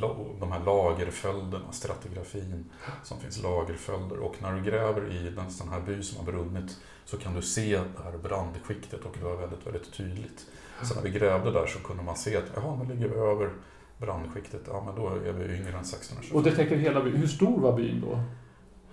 [0.00, 0.08] eh,
[0.40, 2.70] de här lagerföljderna, stratigrafin
[3.02, 4.18] som finns lagerföljder.
[4.18, 7.42] Och när du gräver i den sån här by som har brunnit så kan du
[7.42, 10.46] se det här brandskiktet och det var väldigt, väldigt tydligt.
[10.82, 13.50] Så när vi grävde där så kunde man se att jaha, nu ligger vi över
[13.98, 14.60] brandskiktet.
[14.66, 16.36] Ja, men då är vi yngre än 1625.
[16.36, 17.16] Och det täcker hela byn.
[17.16, 18.20] Hur stor var byn då?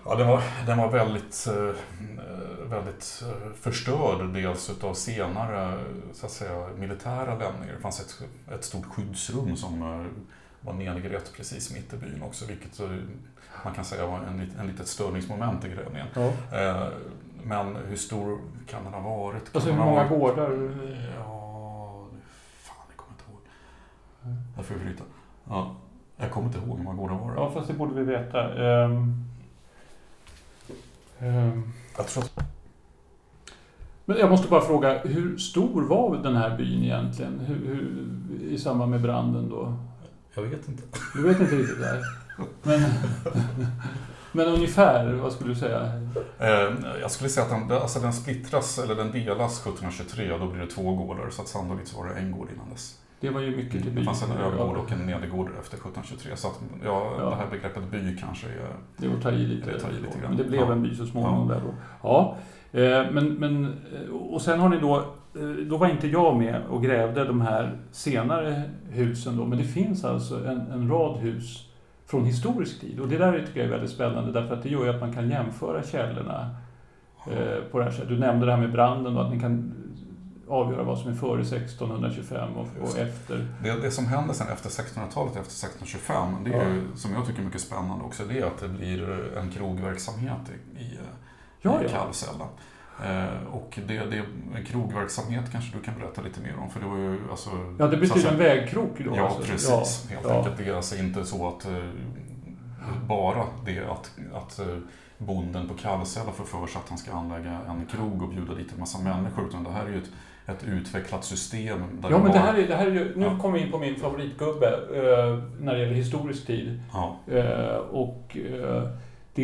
[0.06, 1.76] Ja, den var, den var väldigt, eh,
[2.70, 5.84] väldigt eh, förstörd dels utav senare
[6.14, 7.74] så att säga, militära lämningar.
[7.76, 10.06] Det fanns ett, ett stort skyddsrum som eh,
[10.62, 12.80] var nedgrävt precis mitt i byn också, vilket
[13.64, 16.08] man kan säga var en, en litet störningsmoment i grävningen.
[16.14, 16.32] Ja.
[17.46, 19.44] Men hur stor kan den ha varit?
[19.44, 20.52] Kan Alltså hur många varit- gårdar?
[21.18, 22.08] Ja,
[22.58, 23.42] fan jag kommer inte ihåg.
[24.56, 25.04] Jag får bryta.
[25.50, 25.76] Ja,
[26.18, 27.36] jag kommer inte ihåg hur många gårdar var det.
[27.42, 28.54] Ja, fast det borde vi veta.
[28.84, 29.24] Ehm,
[31.20, 31.64] ehm,
[31.98, 32.40] Jag tror att
[34.06, 37.40] Men jag måste bara fråga, hur stor var den här byn egentligen?
[37.40, 38.08] Hur, hur,
[38.50, 39.74] I samband med branden då?
[40.36, 40.84] jag vet inte.
[41.16, 42.02] Du vet inte riktigt här.
[42.64, 42.80] Men,
[44.32, 45.82] men ungefär, vad skulle du säga?
[46.40, 50.62] Eh, Jag skulle säga att den, alltså den splittras, eller den delas 1723, då blir
[50.62, 51.30] det två gårdar.
[51.30, 52.98] Så att sannolikt så var det en gård innan dess.
[53.20, 54.06] Det var ju mycket till Det byn.
[54.06, 56.32] fanns en övergård och en nedergård efter 1723.
[56.36, 57.30] Så att, ja, Ja.
[57.30, 58.68] det här begreppet by kanske är...
[58.98, 59.72] Det var att ta i lite.
[59.72, 60.30] Det tar i lite grann.
[60.30, 60.72] Men det blev Ja.
[60.72, 61.74] en by så småningom där då.
[62.04, 62.36] Ja,
[62.72, 64.96] eh, men, men eh, och sen har ni då,
[65.36, 69.64] eh, då var inte jag med och grävde de här senare husen då, men det
[69.64, 71.68] finns alltså en, en rad hus
[72.12, 73.00] från historisk tid.
[73.00, 75.14] Och det där tycker jag är väldigt spännande därför att det gör ju att man
[75.14, 76.56] kan jämföra källorna
[77.32, 78.10] eh, på det här sättet.
[78.10, 79.74] Du nämnde det här med branden och att ni kan
[80.48, 83.48] avgöra vad som är före 1625 och, och efter.
[83.64, 87.40] Det, det som händer sen efter 1600-talet, efter 1625, det är ju, som jag tycker
[87.40, 91.00] är mycket spännande också, det är att det blir en krogverksamhet i, i,
[91.62, 92.50] Ja, i ja.
[93.06, 94.24] Eh, och det, det är
[94.56, 97.50] en krogverksamhet kanske du kan berätta lite mer om, för det var ju alltså...
[97.80, 99.14] Ja, det betyder en vägkrok då?
[99.16, 99.42] Ja, alltså.
[99.52, 100.06] precis.
[100.10, 100.38] Ja, Helt ja.
[100.38, 100.58] enkelt.
[100.58, 101.90] Det är alltså inte så att eh,
[103.08, 104.66] bara det att, att eh,
[105.18, 108.74] bonden på Kallsälla får för sig att han ska anlägga en krog och bjuda dit
[108.74, 110.10] en massa människor, utan det här är ju ett,
[110.46, 111.80] ett utvecklat system.
[112.02, 113.40] Där Ja, men det här är, det här är ju, nu Ja.
[113.42, 116.82] kommer vi in på min favoritgubbe eh, när det gäller historisk tid.
[116.94, 118.84] Ja, Eh, och eh,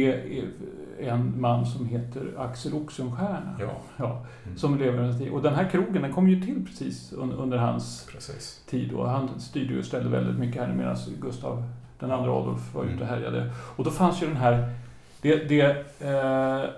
[0.06, 0.12] det
[1.00, 3.56] är en man som heter Axel Oxenstierna.
[3.60, 4.58] ja, Ja, Mm.
[4.58, 5.30] som lever under tid.
[5.32, 8.64] Och den här krogen den kom ju till precis un, under hans precis.
[8.70, 8.94] tid.
[8.94, 11.64] Och han styrde ju och ställde väldigt mycket här medan Gustav
[12.00, 13.10] den andra Adolf var ute och Mm.
[13.10, 13.52] härjade.
[13.76, 14.70] Och då fanns ju den här...
[15.22, 15.62] Det, det
[16.00, 16.70] eh,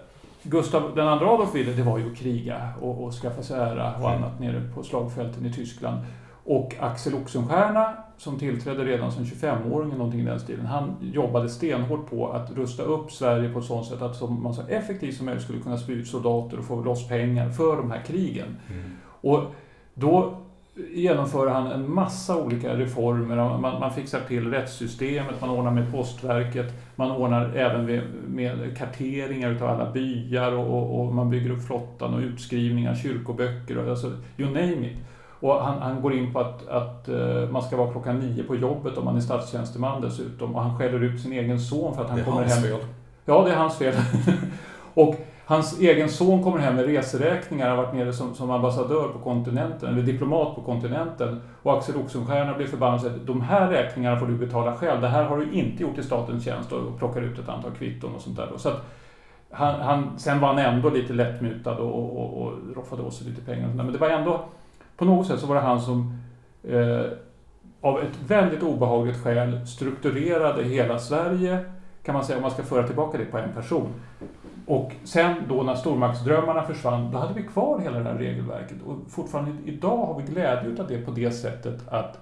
[0.43, 3.93] Gustav den andra Adolf ville, det var ju att kriga och, och skaffa sig ära
[3.95, 4.23] och Mm.
[4.23, 5.97] annat nere på slagfälten i Tyskland.
[6.45, 11.49] Och Axel Oxenstierna, som tillträdde redan som 25-åring, eller någonting i den stilen, han jobbade
[11.49, 15.15] stenhårt på att rusta upp Sverige på ett sådant sätt att så- man så effektivt
[15.17, 18.57] som möjligt skulle kunna spy ut soldater och få loss pengar för de här krigen.
[18.71, 18.83] Mm.
[19.21, 19.43] Och
[19.93, 20.37] då
[20.93, 23.35] genomför han en massa olika reformer.
[23.35, 29.51] Man, man fixar till rättssystemet, man ordnar med postverket, man ordnar även med, med karteringar
[29.51, 34.11] utav alla byar och, och, och man bygger upp flottan och utskrivningar, kyrkoböcker och alltså,
[34.37, 34.97] you name it.
[35.39, 38.55] Och han, han går in på att, att eh, man ska vara klockan nio på
[38.55, 40.55] jobbet om man är statstjänsteman dessutom.
[40.55, 42.63] Och han skäller ut sin egen son för att han Det är kommer hans hem...
[42.63, 42.79] fel.
[43.25, 43.93] Ja, det är hans fel.
[44.93, 45.15] och
[45.45, 49.89] hans egen son kommer hem med reseräkningar, har varit nere som, som ambassadör på kontinenten,
[49.89, 51.41] eller diplomat på kontinenten.
[51.63, 55.07] Och Axel Oxenstierna blir förbannad och säger de här räkningarna får du betala själv, det
[55.07, 58.21] här har du inte gjort i statens tjänst och plockar ut ett antal kvitton och
[58.21, 58.49] sånt där.
[58.57, 58.85] Så att
[59.51, 63.41] han, han, sen var han ändå lite lättmutad och, och, och, roffade åt sig lite
[63.41, 63.67] pengar.
[63.67, 64.45] Men det var ändå,
[64.99, 66.17] på något sätt så var det han som
[66.63, 67.05] eh,
[67.81, 71.59] av ett väldigt obehagligt skäl strukturerade hela Sverige,
[72.03, 73.93] kan man säga, om man ska föra tillbaka det på en person.
[74.65, 78.77] Och sen då när stormaktsdrömmarna försvann, då hade vi kvar hela det här regelverket.
[78.85, 82.19] Och fortfarande idag har vi glädje av det på det sättet att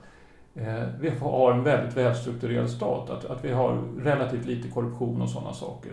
[0.55, 5.29] eh, vi har en väldigt välstrukturerad stat, att, att vi har relativt lite korruption och
[5.29, 5.91] sådana saker.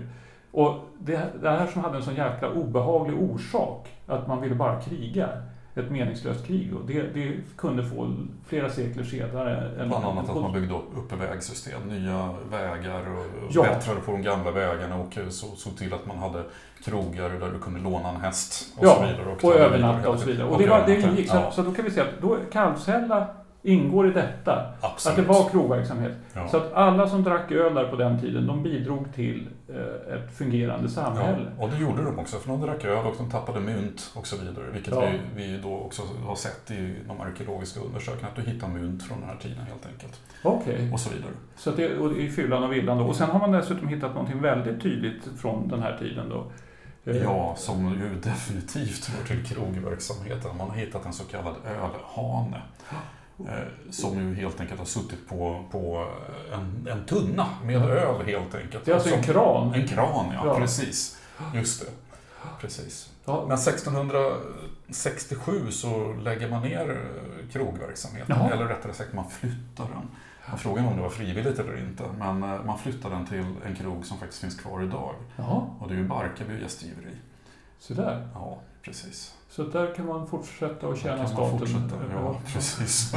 [0.52, 4.80] Och det, det här som hade en sån jäkla obehaglig orsak, att man ville bara
[4.80, 5.28] kriga,
[5.74, 6.74] ett meningslöst krig.
[6.74, 8.16] Och det, det kunde få
[8.46, 9.70] flera sekler senare...
[9.76, 13.62] Bland annat att man byggde upp vägsystem, nya vägar och ja.
[13.62, 16.42] bättrade på de gamla vägarna och såg så till att man hade
[16.84, 19.26] krogar där du kunde låna en häst och ja, så vidare.
[19.26, 20.48] Och, och övernatta och så vidare.
[20.48, 21.50] Och, det, var, det ingick, så, ja.
[21.50, 23.26] så då kan vi säga att då, Kalvshälla
[23.64, 24.66] ingår i detta.
[24.80, 25.18] Absolut.
[25.18, 26.12] Att det var krogverksamhet.
[26.34, 26.48] Ja.
[26.48, 30.36] Så att alla som drack öl där på den tiden, de bidrog till eh, ett
[30.36, 31.52] fungerande samhälle.
[31.58, 34.26] Ja, och det gjorde de också, för de drack öl och de tappade mynt och
[34.26, 34.64] så vidare.
[34.72, 35.08] Vilket ja.
[35.36, 39.20] vi, vi då också har sett i de arkeologiska undersökningarna, att du hittar mynt från
[39.20, 40.20] den här tiden helt enkelt.
[40.42, 40.74] Okej.
[40.74, 40.92] Okay.
[40.92, 41.32] Och så vidare.
[41.56, 43.04] Så det, och i fyllan och villan då.
[43.04, 46.46] Och sen har man dessutom hittat någonting väldigt tydligt från den här tiden då.
[47.04, 50.56] Eh, ja, som ju definitivt hör till krogverksamheten.
[50.56, 52.62] Man har hittat en så kallad ölhane.
[53.38, 56.08] Eh, som ju helt enkelt har suttit på, på
[56.52, 58.84] en, en tunna med öl helt enkelt.
[58.84, 59.74] Det är alltså som, en kran?
[59.74, 60.58] En kran, ja, ja.
[60.58, 61.18] precis.
[61.54, 61.86] Just det.
[62.60, 63.10] Precis.
[63.24, 63.44] Ja.
[63.48, 66.96] Men 1667 så lägger man ner eh,
[67.52, 68.50] krogverksamheten, Jaha.
[68.50, 70.08] eller rättare sagt man flyttar den.
[70.52, 73.74] Och frågan om det var frivilligt eller inte, men eh, man flyttar den till en
[73.74, 75.14] krog som faktiskt finns kvar idag.
[75.36, 75.66] Jaha.
[75.80, 77.16] Och det är ju Barkarby gästgiveri.
[77.78, 78.28] Så där.
[78.34, 79.34] Ja, precis.
[79.48, 81.68] Så där kan man fortsätta och tjäna staten.
[82.12, 83.14] Ja, precis.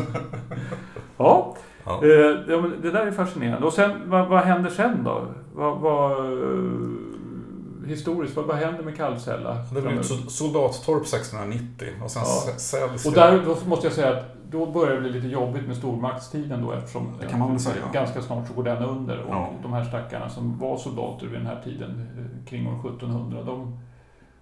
[1.17, 1.55] ja,
[1.85, 2.03] ja.
[2.03, 2.09] Eh,
[2.49, 3.67] ja men det där är fascinerande.
[3.67, 5.27] Och sen, vad, vad händer sen då?
[5.53, 9.57] Vad, vad, eh, historiskt, vad, vad händer med Kalvshälla?
[9.73, 12.53] Det blev soldattorp 1690 och sen ja.
[12.57, 15.77] säljs Och där då måste jag säga att då börjar det bli lite jobbigt med
[15.77, 17.75] stormaktstiden då eftersom det kan man väl säga.
[17.93, 19.19] ganska snart så går den under.
[19.19, 19.49] Och ja.
[19.61, 23.79] de här stackarna som var soldater vid den här tiden, eh, kring år 1700, de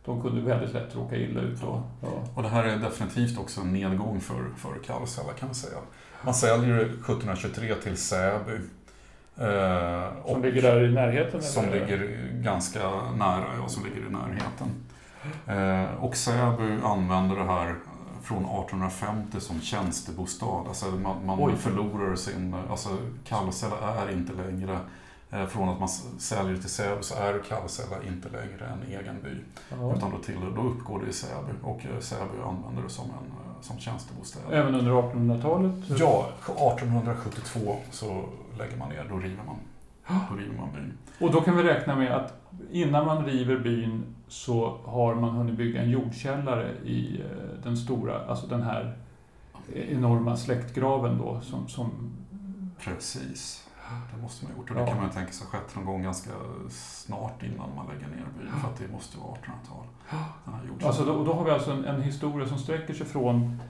[0.06, 1.64] de kunde väldigt lätt råka illa ut.
[1.64, 2.08] Och, ja.
[2.36, 5.78] och det här är definitivt också en nedgång för, för Kallshälla kan man säga.
[6.22, 8.60] Man säljer 1723 till Säby.
[9.38, 11.44] Eh, som ligger där i närheten?
[11.44, 11.80] Som eller?
[11.80, 12.80] ligger ganska
[13.12, 14.68] nära, ja, som ligger i närheten.
[15.48, 17.76] Eh, och Säby använder det här
[18.24, 20.68] från 1850 som tjänstebostad.
[20.68, 22.56] Alltså man, man förlorar sin...
[22.70, 22.90] Alltså
[23.28, 24.80] Kallshälla är inte längre
[25.30, 29.38] från att man säljer till Säby så är Kallsälla inte längre en egen by.
[29.70, 29.96] Ja.
[29.96, 33.32] Utan då, till, då uppgår det i Säby och eh, Säby använder det som, en,
[33.32, 34.40] eh, som tjänstebostad.
[34.52, 36.00] Även under 1800-talet?
[36.00, 38.24] Ja, 1872 så
[38.58, 39.58] lägger man ner, då river man,
[40.30, 40.98] då river man byn.
[41.20, 42.34] Och då kan vi räkna med att
[42.72, 47.24] innan man river byn så har man hunnit bygga en jordkällare i
[47.64, 48.98] den stora, alltså den här
[49.74, 52.12] enorma släktgraven då som, som
[52.80, 53.68] Precis.
[54.14, 54.88] Det måste man ha gjort och det ja.
[54.88, 56.32] kan man tänka sig skett någon gång ganska
[56.70, 60.88] snart innan man lägger ner byn för att det måste vara 1800-tal.
[60.88, 63.62] Alltså då, då, har vi alltså en, en, historia som sträcker sig från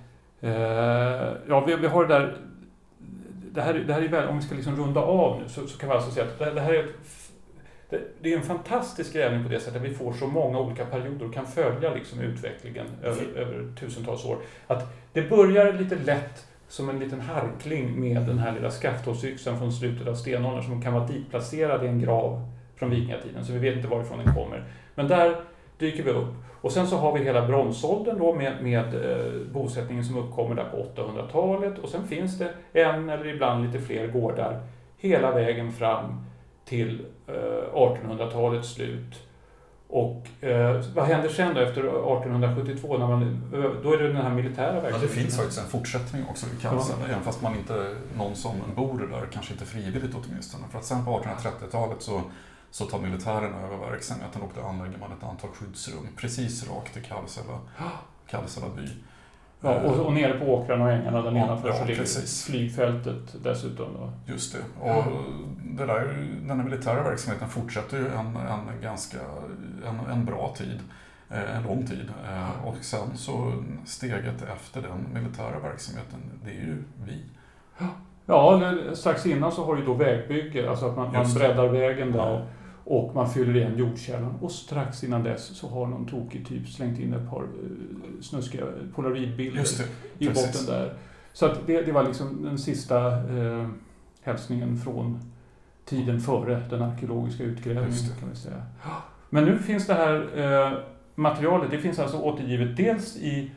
[0.41, 0.51] eh,
[1.47, 2.37] Ja, vi, vi, har det där
[3.55, 5.77] det här, det här är väl, om vi ska liksom runda av nu så, så
[5.77, 6.95] kan vi alltså säga att det, det här är ett,
[7.89, 10.85] det, det, är en fantastisk grävning på det sättet att vi får så många olika
[10.85, 14.37] perioder och kan följa liksom utvecklingen över, över tusentals år.
[14.67, 19.71] Att det börjar lite lätt som en liten harkling med den här lilla skafthålsyxan från
[19.71, 22.41] slutet av stenåldern som kan vara ditplacerad i en grav
[22.75, 24.63] från vikingatiden, så vi vet inte varifrån den kommer.
[24.95, 25.35] Men där
[25.77, 26.33] dyker vi upp.
[26.61, 30.69] Och sen så har vi hela bronsåldern då med, med eh, bosättningen som uppkommer där
[30.69, 34.63] på 800-talet och sen finns det en eller ibland lite fler gårdar
[34.97, 36.25] hela vägen fram
[36.65, 39.24] till eh, 1800-talets slut
[39.87, 42.97] och eh, vad händer sen då efter 1872?
[42.97, 43.41] När man,
[43.83, 45.01] då är det den här militära verksamheten?
[45.01, 47.07] Ja, det finns faktiskt en fortsättning också i Kalsen, ja.
[47.07, 50.63] även fast man inte, någon som bor där, kanske inte frivilligt åtminstone.
[50.71, 52.21] För att sen på 1830-talet så,
[52.71, 57.01] så tar militären över verksamheten och då anlägger man ett antal skyddsrum precis rakt i
[57.01, 57.59] Kalsela,
[58.27, 58.89] Kalsela by.
[59.65, 63.87] Ja, och, och nere på åkrarna och ängarna där nedanför ja, så ligger flygfältet dessutom.
[63.93, 64.33] Då.
[64.33, 64.89] Just det.
[64.89, 65.03] Och
[65.63, 69.17] det där, den här militära verksamheten fortsätter ju en, en ganska
[69.87, 70.79] en, en bra tid,
[71.29, 72.09] eh, en lång tid.
[72.29, 73.53] Eh, och sen så
[73.85, 77.23] steget efter den militära verksamheten, det är ju vi.
[78.25, 82.31] Ja, strax innan så har du då vägbygge, alltså att man, man breddar vägen där.
[82.31, 82.41] Ja.
[82.85, 84.35] Och man fyller igen jordkällan.
[84.41, 88.65] Och strax innan dess så har någon tokig typ slängt in ett par eh, snuskiga
[88.95, 89.65] polaroidbilder
[90.19, 90.93] i botten där.
[91.33, 93.67] Så att det, det var liksom den sista eh,
[94.21, 95.19] hälsningen från
[95.85, 98.63] tiden före den arkeologiska utgrävningen kan vi säga.
[99.29, 100.77] Men nu finns det här eh,
[101.15, 103.51] materialet, det finns alltså återgivet dels i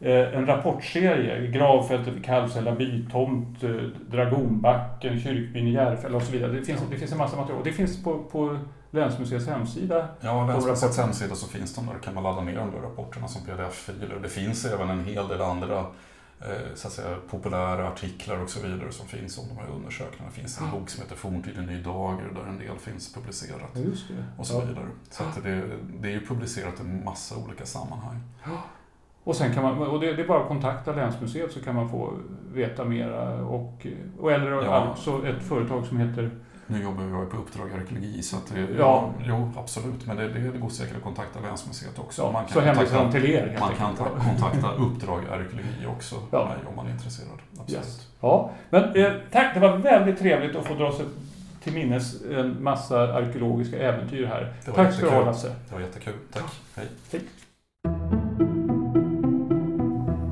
[0.00, 3.70] en rapportserie, gravfältet vid Kalvshälla bytomt, eh,
[4.10, 6.52] Dragonbacken, kyrkbyn i Järfälla och så vidare.
[6.52, 7.64] Det finns, det finns en massa material.
[7.64, 8.58] Det finns på, på
[8.90, 10.08] Länsmuseets hemsida.
[10.20, 11.98] Ja, Länsmuseets hemsida så finns de där.
[11.98, 14.18] kan man ladda ner de där rapporterna som pdf-filer.
[14.22, 15.78] Det finns även en hel del andra
[16.40, 20.30] eh, så att säga, populära artiklar och så vidare som finns om de här undersökningarna.
[20.34, 23.74] Det finns en bok som heter Forntiden i dagar där en del finns publicerat.
[23.74, 24.24] Det.
[24.38, 24.86] Och så vidare.
[25.10, 25.62] Så det,
[26.00, 28.20] det är ju publicerat i en massa olika sammanhang.
[29.24, 31.88] Och, sen kan man, och det, det är bara att kontakta Länsmuseet så kan man
[31.88, 32.12] få
[32.52, 33.44] veta mera.
[33.44, 33.86] Och,
[34.18, 34.74] och eller Ja.
[34.74, 36.30] alltså ett företag som heter
[36.66, 38.66] Nu jobbar jag på Uppdrag arkeologi så att det, Ja.
[38.78, 39.10] ja.
[39.24, 40.06] jo, absolut.
[40.06, 42.22] Men det, det går säkert att kontakta Länsmuseet också.
[42.22, 46.44] Ja, man kan så kontakta, till er man kan ta, kontakta Uppdrag arkeologi också Ja.
[46.44, 47.38] mig om man är intresserad.
[47.60, 47.84] Absolut.
[47.84, 48.08] Yes.
[48.20, 51.06] Ja, men eh, tack, det var väldigt trevligt att få dra sig
[51.62, 54.52] till minnes en massa arkeologiska äventyr här.
[54.74, 55.24] Tack ska du ha.
[55.24, 55.48] Lasse.
[55.68, 56.14] Det var jättekul.
[56.32, 56.44] Tack.
[56.76, 57.20] Hej.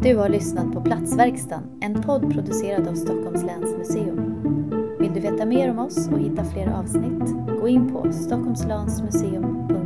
[0.02, 4.34] Du har lyssnat på Platsverkstan, en podd producerad av Stockholms läns museum.
[5.00, 7.34] Vill du veta mer om oss och hitta fler avsnitt?
[7.60, 9.81] Gå in på stockholmslansmuseum.se